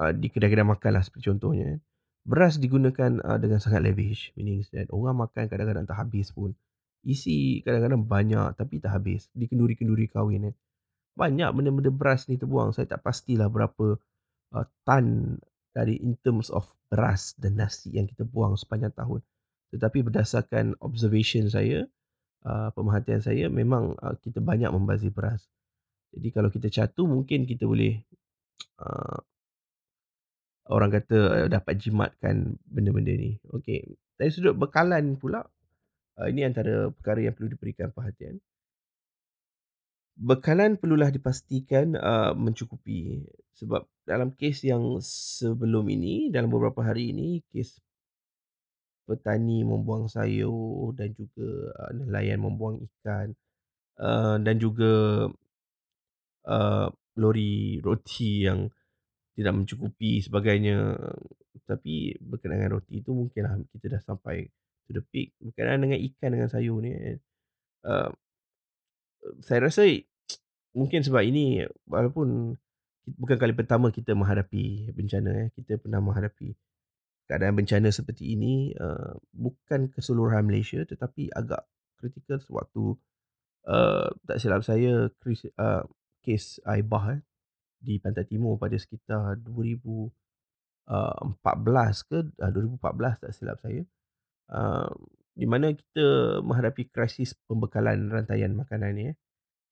uh, 0.01 0.13
di 0.15 0.29
kedai-kedai 0.31 0.67
makan 0.67 0.91
lah 0.97 1.03
seperti 1.03 1.33
contohnya. 1.33 1.77
Eh, 1.77 1.81
beras 2.25 2.61
digunakan 2.61 3.17
uh, 3.25 3.39
dengan 3.41 3.59
sangat 3.59 3.81
lavish 3.81 4.37
meaning 4.37 4.61
that 4.77 4.89
orang 4.93 5.17
makan 5.17 5.49
kadang-kadang 5.49 5.89
tak 5.89 5.99
habis 5.99 6.29
pun 6.31 6.53
isi 7.01 7.65
kadang-kadang 7.65 8.05
banyak 8.05 8.61
tapi 8.61 8.77
tak 8.77 9.01
habis 9.01 9.33
di 9.33 9.49
kenduri-kenduri 9.49 10.05
kahwin 10.13 10.53
eh. 10.53 10.55
banyak 11.17 11.49
benda-benda 11.57 11.89
beras 11.89 12.29
ni 12.29 12.37
terbuang 12.37 12.77
saya 12.77 12.93
tak 12.93 13.01
pastilah 13.01 13.49
berapa 13.49 13.97
uh, 14.53 14.67
tan 14.85 15.41
dari 15.73 15.97
in 15.97 16.19
terms 16.21 16.53
of 16.53 16.69
beras 16.93 17.33
dan 17.41 17.57
nasi 17.57 17.97
yang 17.97 18.05
kita 18.05 18.29
buang 18.29 18.53
sepanjang 18.61 18.93
tahun 18.93 19.25
tetapi 19.73 20.05
berdasarkan 20.05 20.77
observation 20.85 21.49
saya 21.49 21.89
uh, 22.45 22.69
pemerhatian 22.77 23.25
saya 23.25 23.49
memang 23.49 23.97
uh, 23.97 24.13
kita 24.21 24.45
banyak 24.45 24.69
membazir 24.69 25.09
beras 25.09 25.49
jadi 26.11 26.29
kalau 26.35 26.51
kita 26.51 26.69
catu 26.71 27.07
mungkin 27.07 27.47
kita 27.47 27.71
boleh 27.71 28.03
uh, 28.83 29.19
orang 30.71 30.91
kata 30.91 31.47
uh, 31.47 31.49
dapat 31.51 31.75
jimatkan 31.79 32.59
benda-benda 32.67 33.15
ni. 33.15 33.39
Okey. 33.55 33.95
Dari 34.19 34.31
sudut 34.31 34.59
bekalan 34.59 35.17
pula, 35.17 35.47
uh, 36.19 36.27
ini 36.27 36.47
antara 36.47 36.91
perkara 36.91 37.23
yang 37.23 37.35
perlu 37.35 37.55
diberikan 37.55 37.95
perhatian. 37.95 38.43
Bekalan 40.21 40.77
perlulah 40.77 41.09
dipastikan 41.09 41.97
uh, 41.97 42.37
mencukupi 42.37 43.25
sebab 43.57 43.89
dalam 44.05 44.37
kes 44.37 44.69
yang 44.69 45.01
sebelum 45.01 45.89
ini 45.89 46.29
dalam 46.29 46.53
beberapa 46.53 46.85
hari 46.85 47.15
ini 47.15 47.41
kes 47.49 47.81
petani 49.09 49.65
membuang 49.65 50.13
sayur 50.13 50.93
dan 50.93 51.17
juga 51.17 51.73
uh, 51.73 51.93
nelayan 51.97 52.37
membuang 52.43 52.85
ikan 52.85 53.33
uh, 53.97 54.37
dan 54.39 54.61
juga 54.61 55.25
uh, 56.47 56.89
lori 57.19 57.83
roti 57.83 58.47
yang 58.47 58.71
tidak 59.35 59.53
mencukupi 59.57 60.23
sebagainya. 60.25 60.97
Tapi 61.67 62.19
berkenaan 62.19 62.67
dengan 62.67 62.73
roti 62.79 62.99
itu 62.99 63.11
mungkinlah 63.15 63.59
kita 63.75 63.99
dah 63.99 64.03
sampai 64.03 64.47
to 64.87 64.95
the 64.95 65.03
peak. 65.03 65.35
Berkenaan 65.39 65.83
dengan 65.85 65.99
ikan 65.99 66.31
dengan 66.35 66.49
sayur 66.51 66.79
ni 66.83 66.93
uh, 67.87 68.11
saya 69.45 69.69
rasa 69.69 69.85
mungkin 70.79 71.03
sebab 71.03 71.23
ini 71.25 71.67
walaupun 71.89 72.57
bukan 73.19 73.37
kali 73.41 73.55
pertama 73.57 73.91
kita 73.91 74.15
menghadapi 74.15 74.95
bencana 74.95 75.49
eh 75.49 75.49
kita 75.57 75.81
pernah 75.81 75.99
menghadapi 75.99 76.55
keadaan 77.27 77.59
bencana 77.59 77.89
seperti 77.91 78.35
ini 78.39 78.75
uh, 78.79 79.19
bukan 79.35 79.91
keseluruhan 79.91 80.47
Malaysia 80.47 80.83
tetapi 80.83 81.31
agak 81.35 81.67
kritikal 81.99 82.39
sewaktu 82.39 82.95
uh, 83.67 84.09
tak 84.27 84.39
silap 84.39 84.63
saya 84.63 85.11
uh, 85.11 85.83
kes 86.25 86.61
Aibah 86.69 87.19
eh 87.19 87.21
di 87.81 87.97
Pantai 87.97 88.29
Timur 88.29 88.61
pada 88.61 88.77
sekitar 88.77 89.41
2014 89.41 90.13
uh, 90.93 91.93
ke 92.05 92.19
2014 92.37 92.77
uh, 92.77 93.15
tak 93.17 93.33
silap 93.33 93.57
saya 93.65 93.83
uh, 94.53 94.93
di 95.33 95.47
mana 95.49 95.73
kita 95.73 96.39
menghadapi 96.45 96.93
krisis 96.93 97.33
pembekalan 97.49 98.13
rantaian 98.13 98.53
makanan 98.53 98.93
ni 98.93 99.05
eh. 99.15 99.17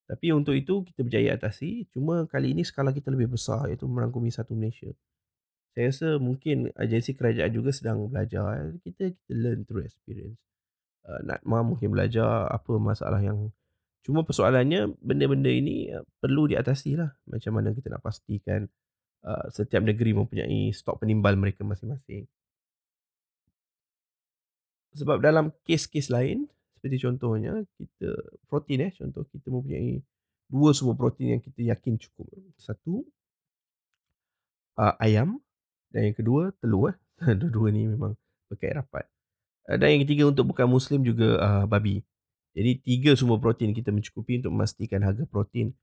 Tapi 0.08 0.32
untuk 0.32 0.56
itu 0.56 0.80
kita 0.88 1.04
berjaya 1.04 1.36
atasi 1.36 1.84
cuma 1.92 2.24
kali 2.24 2.56
ini 2.56 2.64
skala 2.64 2.96
kita 2.96 3.12
lebih 3.12 3.36
besar 3.36 3.68
iaitu 3.68 3.84
merangkumi 3.84 4.32
satu 4.32 4.56
Malaysia. 4.56 4.88
Saya 5.76 5.92
rasa 5.92 6.08
mungkin 6.16 6.72
agensi 6.72 7.12
kerajaan 7.12 7.52
juga 7.52 7.76
sedang 7.76 8.08
belajar 8.08 8.72
eh. 8.72 8.80
kita 8.88 9.12
kita 9.12 9.32
learn 9.36 9.68
through 9.68 9.84
experience. 9.84 10.40
Uh, 11.04 11.20
Natma 11.28 11.60
mungkin 11.60 11.92
belajar 11.92 12.48
apa 12.48 12.72
masalah 12.80 13.20
yang 13.20 13.52
Cuma 14.06 14.24
persoalannya 14.24 14.98
benda-benda 14.98 15.52
ini 15.52 15.92
uh, 15.92 16.04
perlu 16.18 16.48
diatasi 16.48 16.96
lah. 16.96 17.10
Macam 17.28 17.58
mana 17.58 17.74
kita 17.76 17.92
nak 17.92 18.02
pastikan 18.02 18.64
uh, 19.24 19.46
setiap 19.52 19.84
negeri 19.84 20.16
mempunyai 20.16 20.72
stok 20.72 21.02
penimbal 21.02 21.36
mereka 21.36 21.66
masing-masing. 21.66 22.24
Sebab 24.96 25.20
dalam 25.20 25.52
kes-kes 25.68 26.08
lain, 26.08 26.48
seperti 26.78 27.02
contohnya, 27.02 27.58
kita 27.74 28.10
protein 28.46 28.88
eh, 28.88 28.92
contoh 28.94 29.26
kita 29.28 29.50
mempunyai 29.50 29.98
dua 30.48 30.70
sumber 30.72 30.96
protein 30.96 31.38
yang 31.38 31.42
kita 31.42 31.60
yakin 31.74 32.00
cukup. 32.00 32.26
Satu, 32.56 33.04
uh, 34.78 34.94
ayam. 35.02 35.42
Dan 35.90 36.12
yang 36.12 36.16
kedua, 36.16 36.54
telur. 36.62 36.94
Eh. 36.94 36.96
Dua-dua 37.40 37.74
ni 37.74 37.90
memang 37.90 38.14
berkait 38.46 38.78
rapat. 38.78 39.04
Uh, 39.66 39.74
dan 39.74 39.98
yang 39.98 40.02
ketiga 40.06 40.30
untuk 40.30 40.54
bukan 40.54 40.70
Muslim 40.70 41.02
juga 41.02 41.38
uh, 41.42 41.64
babi. 41.66 42.00
Jadi 42.58 42.72
tiga 42.82 43.14
sumber 43.14 43.38
protein 43.38 43.70
kita 43.70 43.94
mencukupi 43.94 44.42
untuk 44.42 44.50
memastikan 44.50 45.06
harga 45.06 45.22
protein 45.30 45.78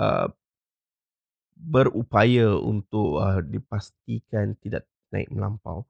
uh, 0.00 0.32
berupaya 1.52 2.56
untuk 2.56 3.20
uh, 3.20 3.44
dipastikan 3.44 4.56
tidak 4.64 4.88
naik 5.12 5.28
melampau. 5.28 5.84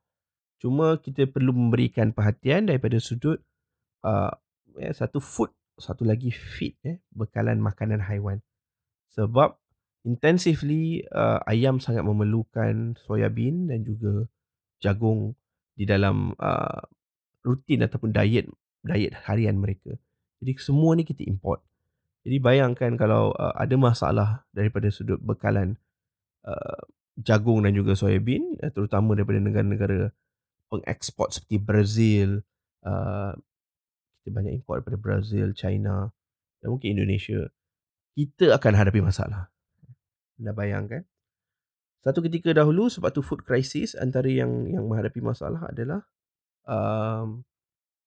Cuma 0.59 0.99
kita 0.99 1.31
perlu 1.31 1.55
memberikan 1.55 2.11
perhatian 2.11 2.67
daripada 2.67 2.99
sudut 2.99 3.39
uh, 4.03 4.35
ya, 4.75 4.91
satu 4.91 5.23
food, 5.23 5.55
satu 5.79 6.03
lagi 6.03 6.35
feed, 6.35 6.75
eh, 6.83 6.99
bekalan 7.15 7.63
makanan 7.63 8.03
haiwan. 8.03 8.43
Sebab 9.15 9.55
intensively 10.03 11.07
uh, 11.15 11.39
ayam 11.47 11.79
sangat 11.79 12.03
memerlukan 12.03 12.99
soya 13.07 13.31
bean 13.31 13.71
dan 13.71 13.87
juga 13.87 14.27
jagung 14.83 15.39
di 15.79 15.87
dalam 15.87 16.35
uh, 16.43 16.83
rutin 17.47 17.87
ataupun 17.87 18.11
diet 18.11 18.51
diet 18.83 19.15
harian 19.25 19.57
mereka. 19.57 19.95
Jadi 20.45 20.61
semua 20.61 20.93
ni 20.93 21.09
kita 21.09 21.25
import. 21.25 21.65
Jadi 22.21 22.37
bayangkan 22.37 23.01
kalau 23.01 23.33
uh, 23.33 23.57
ada 23.57 23.73
masalah 23.81 24.45
daripada 24.53 24.93
sudut 24.93 25.17
bekalan 25.17 25.81
uh, 26.45 26.85
jagung 27.17 27.65
dan 27.65 27.73
juga 27.73 27.97
soybean 27.97 28.61
uh, 28.61 28.69
terutama 28.69 29.17
daripada 29.17 29.41
negara-negara 29.41 30.13
pengeksport 30.69 31.33
seperti 31.33 31.57
Brazil, 31.57 32.29
uh, 32.85 33.33
kita 34.21 34.29
banyak 34.37 34.61
import 34.61 34.85
daripada 34.85 35.01
Brazil, 35.01 35.57
China 35.57 36.13
dan 36.61 36.69
mungkin 36.69 36.93
Indonesia. 36.93 37.49
Kita 38.13 38.53
akan 38.53 38.73
hadapi 38.77 39.01
masalah. 39.01 39.49
Anda 40.37 40.53
bayangkan? 40.53 41.09
Satu 42.05 42.21
ketika 42.21 42.53
dahulu 42.53 42.93
sebab 42.93 43.17
tu 43.17 43.25
food 43.25 43.49
crisis 43.49 43.97
antara 43.97 44.29
yang 44.29 44.69
yang 44.69 44.85
menghadapi 44.85 45.25
masalah 45.25 45.73
adalah 45.73 46.05
um, 46.69 47.49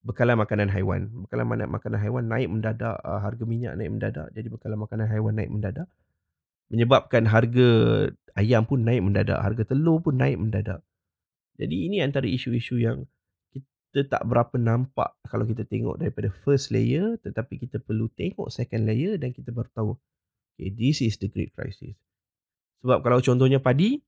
bekalan 0.02 0.38
makanan 0.38 0.68
haiwan. 0.70 1.10
Bekalan 1.26 1.46
makanan 1.68 1.98
haiwan 1.98 2.24
naik 2.26 2.48
mendadak, 2.50 2.96
uh, 3.02 3.20
harga 3.22 3.44
minyak 3.44 3.74
naik 3.78 3.90
mendadak. 3.90 4.26
Jadi 4.34 4.48
bekalan 4.50 4.78
makanan 4.78 5.06
haiwan 5.10 5.34
naik 5.34 5.50
mendadak. 5.50 5.88
Menyebabkan 6.68 7.24
harga 7.24 7.68
ayam 8.36 8.68
pun 8.68 8.84
naik 8.84 9.00
mendadak, 9.00 9.40
harga 9.40 9.62
telur 9.64 10.04
pun 10.04 10.20
naik 10.20 10.36
mendadak. 10.36 10.84
Jadi 11.58 11.90
ini 11.90 12.04
antara 12.04 12.28
isu-isu 12.28 12.78
yang 12.78 13.08
kita 13.88 14.04
tak 14.06 14.22
berapa 14.28 14.54
nampak 14.60 15.16
kalau 15.26 15.48
kita 15.48 15.64
tengok 15.64 15.98
daripada 15.98 16.28
first 16.44 16.68
layer 16.70 17.16
tetapi 17.24 17.56
kita 17.56 17.80
perlu 17.80 18.06
tengok 18.12 18.52
second 18.52 18.84
layer 18.84 19.16
dan 19.16 19.32
kita 19.32 19.48
baru 19.48 19.72
tahu 19.72 19.90
okay, 20.54 20.68
this 20.74 21.00
is 21.00 21.16
the 21.18 21.26
great 21.26 21.50
crisis. 21.54 21.94
Sebab 22.82 23.02
kalau 23.02 23.18
contohnya 23.18 23.58
padi, 23.58 23.98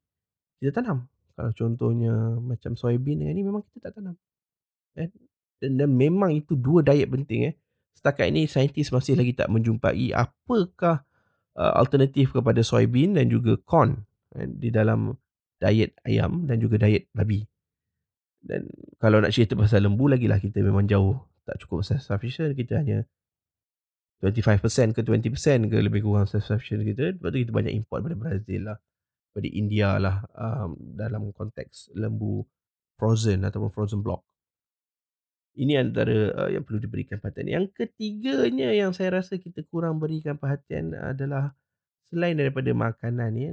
kita 0.59 0.83
tanam. 0.83 1.07
Kalau 1.35 1.51
contohnya 1.57 2.13
macam 2.39 2.75
soybean 2.75 3.25
ni 3.25 3.43
memang 3.43 3.65
kita 3.71 3.89
tak 3.89 4.03
tanam. 4.03 4.15
Eh? 4.99 5.09
Dan, 5.61 5.77
dan 5.77 5.93
memang 5.93 6.33
itu 6.33 6.57
dua 6.57 6.81
diet 6.81 7.09
penting. 7.13 7.53
Eh? 7.53 7.55
Setakat 7.93 8.33
ini 8.33 8.49
saintis 8.49 8.89
masih 8.89 9.15
lagi 9.15 9.37
tak 9.37 9.53
menjumpai 9.53 10.17
apakah 10.17 11.05
uh, 11.61 11.73
alternatif 11.77 12.33
kepada 12.33 12.65
soybean 12.65 13.21
dan 13.21 13.29
juga 13.29 13.61
corn 13.61 14.01
eh, 14.41 14.49
di 14.49 14.73
dalam 14.73 15.13
diet 15.61 15.93
ayam 16.09 16.49
dan 16.49 16.57
juga 16.57 16.81
diet 16.81 17.13
babi. 17.13 17.45
Dan 18.41 18.65
kalau 18.97 19.21
nak 19.21 19.37
cerita 19.37 19.53
pasal 19.53 19.85
lembu 19.85 20.09
lagi 20.09 20.25
lah 20.25 20.41
kita 20.41 20.65
memang 20.65 20.89
jauh 20.89 21.21
tak 21.45 21.61
cukup 21.61 21.85
self-sufficient. 21.85 22.57
Kita 22.57 22.81
hanya 22.81 23.05
25% 24.25 24.97
ke 24.97 25.01
20% 25.05 25.69
ke 25.69 25.77
lebih 25.81 26.01
kurang 26.05 26.25
self-sufficient 26.25 26.85
kita. 26.89 27.17
Lepas 27.17 27.29
tu 27.33 27.39
kita 27.45 27.53
banyak 27.53 27.73
import 27.77 28.01
daripada 28.01 28.33
Brazil 28.33 28.73
lah. 28.73 28.79
Daripada 29.31 29.49
India 29.53 29.89
lah 30.01 30.17
um, 30.35 30.73
dalam 30.97 31.23
konteks 31.37 31.93
lembu 31.93 32.45
frozen 32.97 33.45
ataupun 33.45 33.69
frozen 33.69 34.01
block. 34.01 34.25
Ini 35.59 35.83
antara 35.83 36.47
uh, 36.47 36.51
yang 36.51 36.63
perlu 36.63 36.79
diberikan 36.79 37.19
perhatian. 37.19 37.51
Yang 37.51 37.67
ketiganya 37.75 38.71
yang 38.71 38.95
saya 38.95 39.19
rasa 39.21 39.37
kita 39.37 39.67
kurang 39.67 39.99
berikan 39.99 40.39
perhatian 40.39 40.95
adalah 40.95 41.53
selain 42.11 42.39
daripada 42.39 42.71
makanan 42.75 43.31
ni 43.35 43.47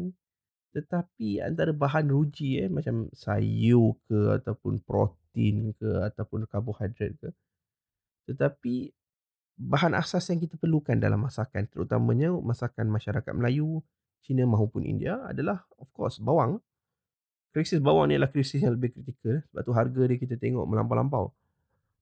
tetapi 0.76 1.42
antara 1.42 1.74
bahan 1.74 2.06
ruji 2.06 2.62
eh 2.62 2.70
macam 2.70 3.10
sayur 3.10 3.98
ke 4.06 4.38
ataupun 4.38 4.78
protein 4.86 5.74
ke 5.74 5.90
ataupun 6.06 6.46
karbohidrat 6.46 7.18
ke 7.18 7.30
tetapi 8.28 8.92
bahan 9.58 9.98
asas 9.98 10.28
yang 10.30 10.38
kita 10.38 10.60
perlukan 10.60 11.00
dalam 11.00 11.26
masakan 11.26 11.66
terutamanya 11.66 12.30
masakan 12.30 12.92
masyarakat 12.94 13.34
Melayu, 13.34 13.82
Cina 14.22 14.46
maupun 14.46 14.86
India 14.86 15.18
adalah 15.26 15.66
of 15.82 15.90
course 15.96 16.22
bawang. 16.22 16.62
Krisis 17.56 17.82
bawang 17.82 18.12
ni 18.12 18.20
adalah 18.20 18.30
krisis 18.30 18.62
yang 18.62 18.78
lebih 18.78 18.94
kritikal 18.94 19.42
sebab 19.50 19.62
tu 19.66 19.74
harga 19.74 20.02
dia 20.06 20.18
kita 20.20 20.36
tengok 20.38 20.68
melampau-lampau. 20.70 21.34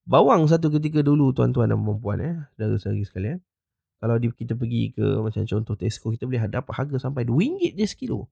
Bawang 0.05 0.45
satu 0.45 0.69
ketika 0.69 1.01
dulu 1.01 1.33
tuan-tuan 1.33 1.73
dan 1.73 1.81
puan-puan 1.81 2.21
eh, 2.21 2.37
saudara-saudari 2.53 3.03
sekalian. 3.09 3.37
Kalau 3.97 4.21
kita 4.21 4.53
pergi 4.53 4.93
ke 4.93 5.01
macam 5.17 5.41
contoh 5.49 5.73
Tesco 5.73 6.13
kita 6.13 6.29
boleh 6.29 6.45
dapat 6.45 6.73
harga 6.77 7.09
sampai 7.09 7.25
RM2 7.25 7.73
je 7.73 7.85
sekilo. 7.89 8.29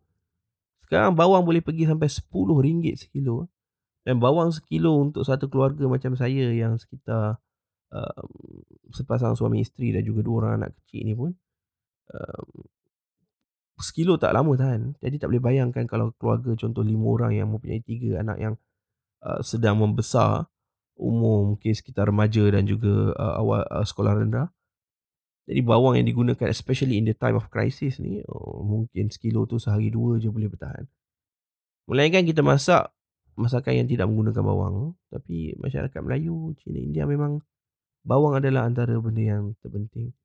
Sekarang 0.85 1.17
bawang 1.17 1.41
boleh 1.41 1.65
pergi 1.65 1.89
sampai 1.89 2.05
RM10 2.05 2.93
sekilo. 2.93 3.49
Dan 4.05 4.21
bawang 4.21 4.53
sekilo 4.53 5.01
untuk 5.01 5.25
satu 5.25 5.49
keluarga 5.49 5.89
macam 5.89 6.13
saya 6.13 6.53
yang 6.53 6.77
sekitar 6.77 7.41
um, 7.89 8.29
sepasang 8.93 9.33
suami 9.33 9.65
isteri 9.65 9.95
dan 9.95 10.05
juga 10.05 10.21
dua 10.21 10.35
orang 10.45 10.53
anak 10.61 10.77
kecil 10.83 11.01
ni 11.07 11.15
pun 11.17 11.31
um, 12.13 12.47
sekilo 13.81 14.21
tak 14.21 14.37
lama 14.37 14.53
tahan. 14.53 14.93
Jadi 15.01 15.15
tak 15.17 15.33
boleh 15.33 15.41
bayangkan 15.41 15.89
kalau 15.89 16.13
keluarga 16.21 16.53
contoh 16.53 16.85
lima 16.85 17.07
orang 17.09 17.31
yang 17.33 17.47
mempunyai 17.49 17.81
tiga 17.81 18.21
anak 18.21 18.37
yang 18.37 18.53
uh, 19.25 19.41
sedang 19.41 19.81
membesar 19.81 20.52
umur 20.97 21.55
mungkin 21.55 21.73
sekitar 21.73 22.09
remaja 22.09 22.43
dan 22.53 22.69
juga 22.69 23.13
uh, 23.17 23.35
awal 23.41 23.65
uh, 23.67 23.85
sekolah 23.85 24.23
rendah. 24.23 24.47
Jadi 25.43 25.59
bawang 25.59 25.99
yang 25.99 26.07
digunakan 26.07 26.47
especially 26.47 26.95
in 26.95 27.03
the 27.03 27.15
time 27.17 27.35
of 27.35 27.51
crisis 27.51 27.99
ni 27.99 28.23
oh, 28.31 28.63
mungkin 28.63 29.11
sekilo 29.11 29.43
tu 29.43 29.59
sehari 29.59 29.91
dua 29.91 30.15
je 30.21 30.31
boleh 30.31 30.47
bertahan. 30.47 30.87
Melainkan 31.89 32.23
kita 32.23 32.39
masak 32.39 32.93
masakan 33.35 33.83
yang 33.83 33.87
tidak 33.89 34.07
menggunakan 34.07 34.43
bawang 34.45 34.75
tapi 35.11 35.57
masyarakat 35.59 35.99
Melayu, 35.99 36.55
Cina, 36.63 36.79
India 36.79 37.03
memang 37.03 37.43
bawang 38.07 38.39
adalah 38.39 38.69
antara 38.69 38.95
benda 38.99 39.23
yang 39.23 39.43
terpenting. 39.59 40.15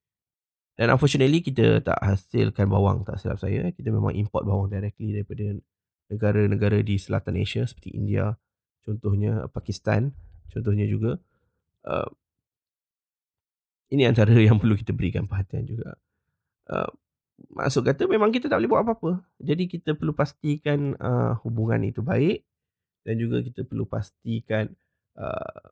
Dan 0.79 0.95
unfortunately 0.95 1.43
kita 1.43 1.83
tak 1.83 1.99
hasilkan 1.99 2.71
bawang 2.71 3.03
tak 3.03 3.19
silap 3.19 3.43
saya. 3.43 3.75
Kita 3.75 3.91
memang 3.91 4.15
import 4.15 4.47
bawang 4.47 4.71
directly 4.71 5.11
daripada 5.11 5.59
negara-negara 6.07 6.79
di 6.87 6.95
selatan 6.95 7.35
Asia 7.43 7.67
seperti 7.67 7.99
India. 7.99 8.39
Contohnya 8.87 9.51
Pakistan. 9.51 10.15
Contohnya 10.53 10.85
juga. 10.89 11.17
Uh, 11.85 12.11
ini 13.89 14.05
antara 14.05 14.33
yang 14.49 14.61
perlu 14.61 14.77
kita 14.77 14.93
berikan 14.93 15.25
perhatian 15.25 15.65
juga. 15.65 15.97
Uh, 16.69 16.91
maksud 17.55 17.87
kata 17.87 18.05
memang 18.11 18.35
kita 18.35 18.51
tak 18.51 18.61
boleh 18.61 18.71
buat 18.71 18.83
apa-apa. 18.85 19.13
Jadi 19.41 19.71
kita 19.71 19.97
perlu 19.97 20.13
pastikan 20.13 20.97
uh, 20.99 21.39
hubungan 21.45 21.81
itu 21.85 22.05
baik. 22.05 22.45
Dan 23.07 23.17
juga 23.17 23.41
kita 23.41 23.65
perlu 23.65 23.89
pastikan 23.89 24.69
uh, 25.17 25.65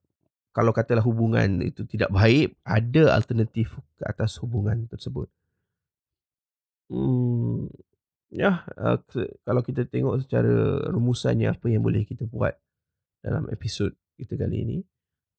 kalau 0.56 0.72
katalah 0.72 1.04
hubungan 1.04 1.60
itu 1.60 1.84
tidak 1.84 2.08
baik, 2.08 2.56
ada 2.64 3.12
alternatif 3.12 3.76
ke 4.00 4.08
atas 4.08 4.40
hubungan 4.40 4.88
tersebut. 4.88 5.28
Hmm, 6.88 7.68
ya, 8.32 8.64
uh, 8.80 8.96
kalau 9.44 9.60
kita 9.60 9.84
tengok 9.84 10.24
secara 10.24 10.80
rumusannya 10.88 11.52
apa 11.52 11.66
yang 11.68 11.84
boleh 11.84 12.08
kita 12.08 12.24
buat 12.24 12.56
dalam 13.20 13.52
episod 13.52 13.92
kita 14.16 14.34
kali 14.34 14.64
ini, 14.64 14.78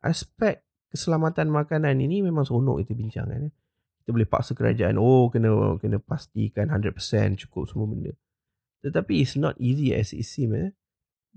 aspek 0.05 0.63
keselamatan 0.93 1.51
makanan 1.51 1.99
ini 1.99 2.23
memang 2.23 2.47
seronok 2.47 2.85
kita 2.85 2.93
bincangkan. 2.95 3.51
Eh. 3.51 3.53
Kita 4.01 4.15
boleh 4.15 4.29
paksa 4.29 4.55
kerajaan, 4.55 4.95
oh 4.95 5.27
kena 5.27 5.75
kena 5.81 5.99
pastikan 5.99 6.71
100% 6.71 6.95
cukup 7.43 7.67
semua 7.67 7.91
benda. 7.91 8.13
Tetapi 8.85 9.19
it's 9.19 9.35
not 9.35 9.59
easy 9.59 9.91
as 9.91 10.15
it 10.15 10.23
seems. 10.23 10.55
Eh. 10.55 10.71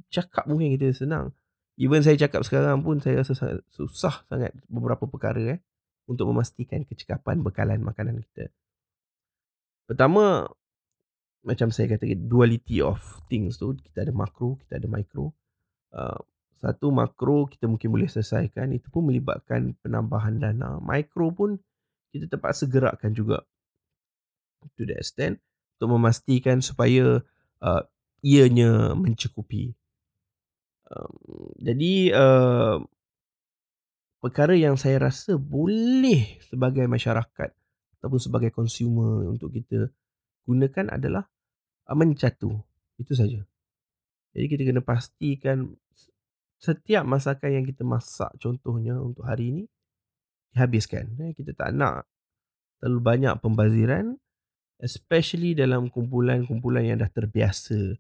Cakap 0.09 0.47
mungkin 0.47 0.71
kita 0.79 0.95
senang. 0.95 1.35
Even 1.81 2.05
saya 2.05 2.15
cakap 2.21 2.45
sekarang 2.45 2.85
pun 2.85 3.01
saya 3.01 3.25
rasa 3.25 3.33
sangat 3.33 3.65
susah 3.73 4.23
sangat 4.29 4.53
beberapa 4.69 5.09
perkara 5.09 5.57
eh 5.57 5.61
untuk 6.05 6.29
memastikan 6.29 6.85
kecekapan 6.85 7.41
bekalan 7.41 7.81
makanan 7.81 8.21
kita. 8.21 8.53
Pertama 9.89 10.51
macam 11.41 11.73
saya 11.73 11.97
kata 11.97 12.05
duality 12.21 12.85
of 12.85 13.01
things 13.31 13.57
tu 13.57 13.73
kita 13.81 14.05
ada 14.05 14.13
makro, 14.13 14.61
kita 14.61 14.77
ada 14.77 14.87
micro. 14.91 15.33
Uh, 15.91 16.21
satu 16.61 16.93
makro 16.93 17.49
kita 17.49 17.65
mungkin 17.65 17.89
boleh 17.89 18.09
selesaikan 18.09 18.77
itu 18.77 18.93
pun 18.93 19.09
melibatkan 19.09 19.73
penambahan 19.81 20.37
dana. 20.37 20.77
Micro 20.79 21.33
pun 21.33 21.57
kita 22.13 22.29
terpaksa 22.29 22.69
gerakkan 22.69 23.17
juga 23.17 23.41
to 24.77 24.85
the 24.85 24.93
extent 24.93 25.41
untuk 25.81 25.97
memastikan 25.97 26.61
supaya 26.61 27.25
uh, 27.65 27.83
ianya 28.21 28.93
mencukupi 28.93 29.73
jadi 31.61 32.11
uh, 32.11 32.83
perkara 34.19 34.59
yang 34.59 34.75
saya 34.75 34.99
rasa 35.11 35.39
boleh 35.39 36.43
sebagai 36.51 36.85
masyarakat 36.91 37.51
ataupun 38.01 38.21
sebagai 38.21 38.51
consumer 38.51 39.31
untuk 39.31 39.55
kita 39.55 39.95
gunakan 40.49 40.91
adalah 40.91 41.25
uh, 41.87 41.95
mencatu. 41.97 42.59
Itu 42.99 43.15
saja. 43.15 43.39
Jadi 44.35 44.47
kita 44.51 44.63
kena 44.67 44.83
pastikan 44.83 45.75
setiap 46.61 47.09
masakan 47.09 47.51
yang 47.57 47.65
kita 47.65 47.83
masak 47.83 48.31
contohnya 48.37 49.01
untuk 49.01 49.25
hari 49.25 49.51
ini 49.51 49.65
dihabiskan. 50.53 51.17
Eh, 51.25 51.33
kita 51.33 51.57
tak 51.57 51.73
nak 51.73 52.05
terlalu 52.79 53.01
banyak 53.01 53.35
pembaziran 53.41 54.21
especially 54.81 55.53
dalam 55.53 55.93
kumpulan-kumpulan 55.93 56.85
yang 56.85 56.99
dah 57.01 57.13
terbiasa 57.13 57.97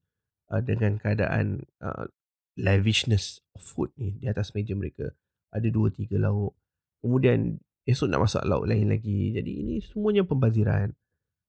uh, 0.51 0.62
dengan 0.64 0.96
keadaan 0.96 1.64
uh, 1.85 2.09
lavishness 2.57 3.44
of 3.57 3.62
food 3.62 3.92
ni 4.01 4.16
di 4.16 4.27
atas 4.27 4.57
meja 4.57 4.73
mereka. 4.73 5.12
Ada 5.53 5.68
dua 5.68 5.92
tiga 5.92 6.16
lauk. 6.20 6.57
Kemudian 7.01 7.61
esok 7.85 8.09
nak 8.09 8.29
masak 8.29 8.44
lauk 8.49 8.68
lain 8.68 8.88
lagi. 8.88 9.37
Jadi 9.37 9.53
ini 9.61 9.75
semuanya 9.85 10.25
pembaziran. 10.25 10.92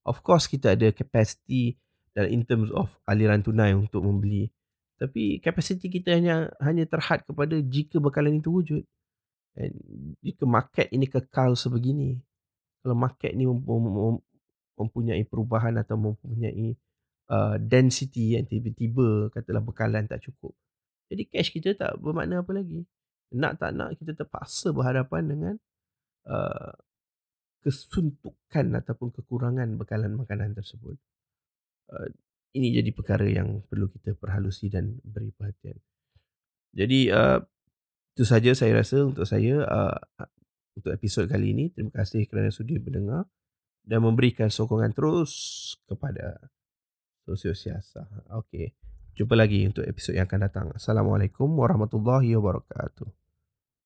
Of 0.04 0.24
course 0.24 0.48
kita 0.48 0.76
ada 0.76 0.92
capacity 0.92 1.80
dan 2.12 2.28
in 2.28 2.44
terms 2.44 2.72
of 2.76 2.92
aliran 3.08 3.44
tunai 3.44 3.72
untuk 3.72 4.04
membeli. 4.04 4.52
Tapi 5.02 5.42
kapasiti 5.42 5.90
kita 5.90 6.14
hanya 6.14 6.54
hanya 6.62 6.86
terhad 6.86 7.26
kepada 7.26 7.58
jika 7.58 7.98
bekalan 7.98 8.38
itu 8.38 8.54
wujud. 8.54 8.86
Dan 9.58 9.74
jika 10.22 10.46
market 10.46 10.94
ini 10.94 11.10
kekal 11.10 11.58
sebegini, 11.58 12.22
kalau 12.86 12.94
market 12.94 13.34
ni 13.34 13.50
mem 13.50 13.58
mem 13.66 14.22
mempunyai 14.78 15.26
perubahan 15.26 15.74
atau 15.82 15.98
mempunyai 15.98 16.78
uh, 17.34 17.58
density 17.58 18.38
yang 18.38 18.46
tiba-tiba 18.46 19.34
katalah 19.34 19.66
bekalan 19.66 20.06
tak 20.06 20.22
cukup. 20.22 20.54
Jadi 21.10 21.28
cash 21.34 21.50
kita 21.50 21.74
tak 21.74 21.98
bermakna 21.98 22.46
apa 22.46 22.54
lagi. 22.54 22.86
Nak 23.34 23.58
tak 23.58 23.74
nak 23.74 23.98
kita 23.98 24.14
terpaksa 24.14 24.70
berhadapan 24.70 25.24
dengan 25.26 25.56
uh, 26.30 26.78
kesuntukan 27.66 28.66
ataupun 28.86 29.10
kekurangan 29.18 29.82
bekalan 29.82 30.14
makanan 30.14 30.54
tersebut. 30.54 30.94
Uh, 31.90 32.10
ini 32.52 32.76
jadi 32.76 32.92
perkara 32.92 33.24
yang 33.28 33.64
perlu 33.68 33.88
kita 33.88 34.16
perhalusi 34.16 34.68
dan 34.68 35.00
beri 35.04 35.32
perhatian. 35.32 35.80
Jadi 36.72 37.12
uh, 37.12 37.40
itu 38.16 38.24
saja 38.28 38.52
saya 38.52 38.80
rasa 38.80 39.08
untuk 39.08 39.24
saya 39.24 39.64
uh, 39.64 39.98
untuk 40.76 40.92
episod 40.92 41.28
kali 41.28 41.56
ini. 41.56 41.72
Terima 41.72 41.92
kasih 41.96 42.28
kerana 42.28 42.52
sudi 42.52 42.80
mendengar 42.80 43.28
dan 43.84 44.04
memberikan 44.04 44.52
sokongan 44.52 44.92
terus 44.92 45.32
kepada 45.88 46.40
Sosio 47.24 47.56
Siasa. 47.56 48.08
Okey. 48.44 48.76
Jumpa 49.16 49.36
lagi 49.36 49.68
untuk 49.68 49.84
episod 49.84 50.16
yang 50.16 50.28
akan 50.28 50.42
datang. 50.48 50.68
Assalamualaikum 50.72 51.52
warahmatullahi 51.52 52.32
wabarakatuh. 52.40 53.21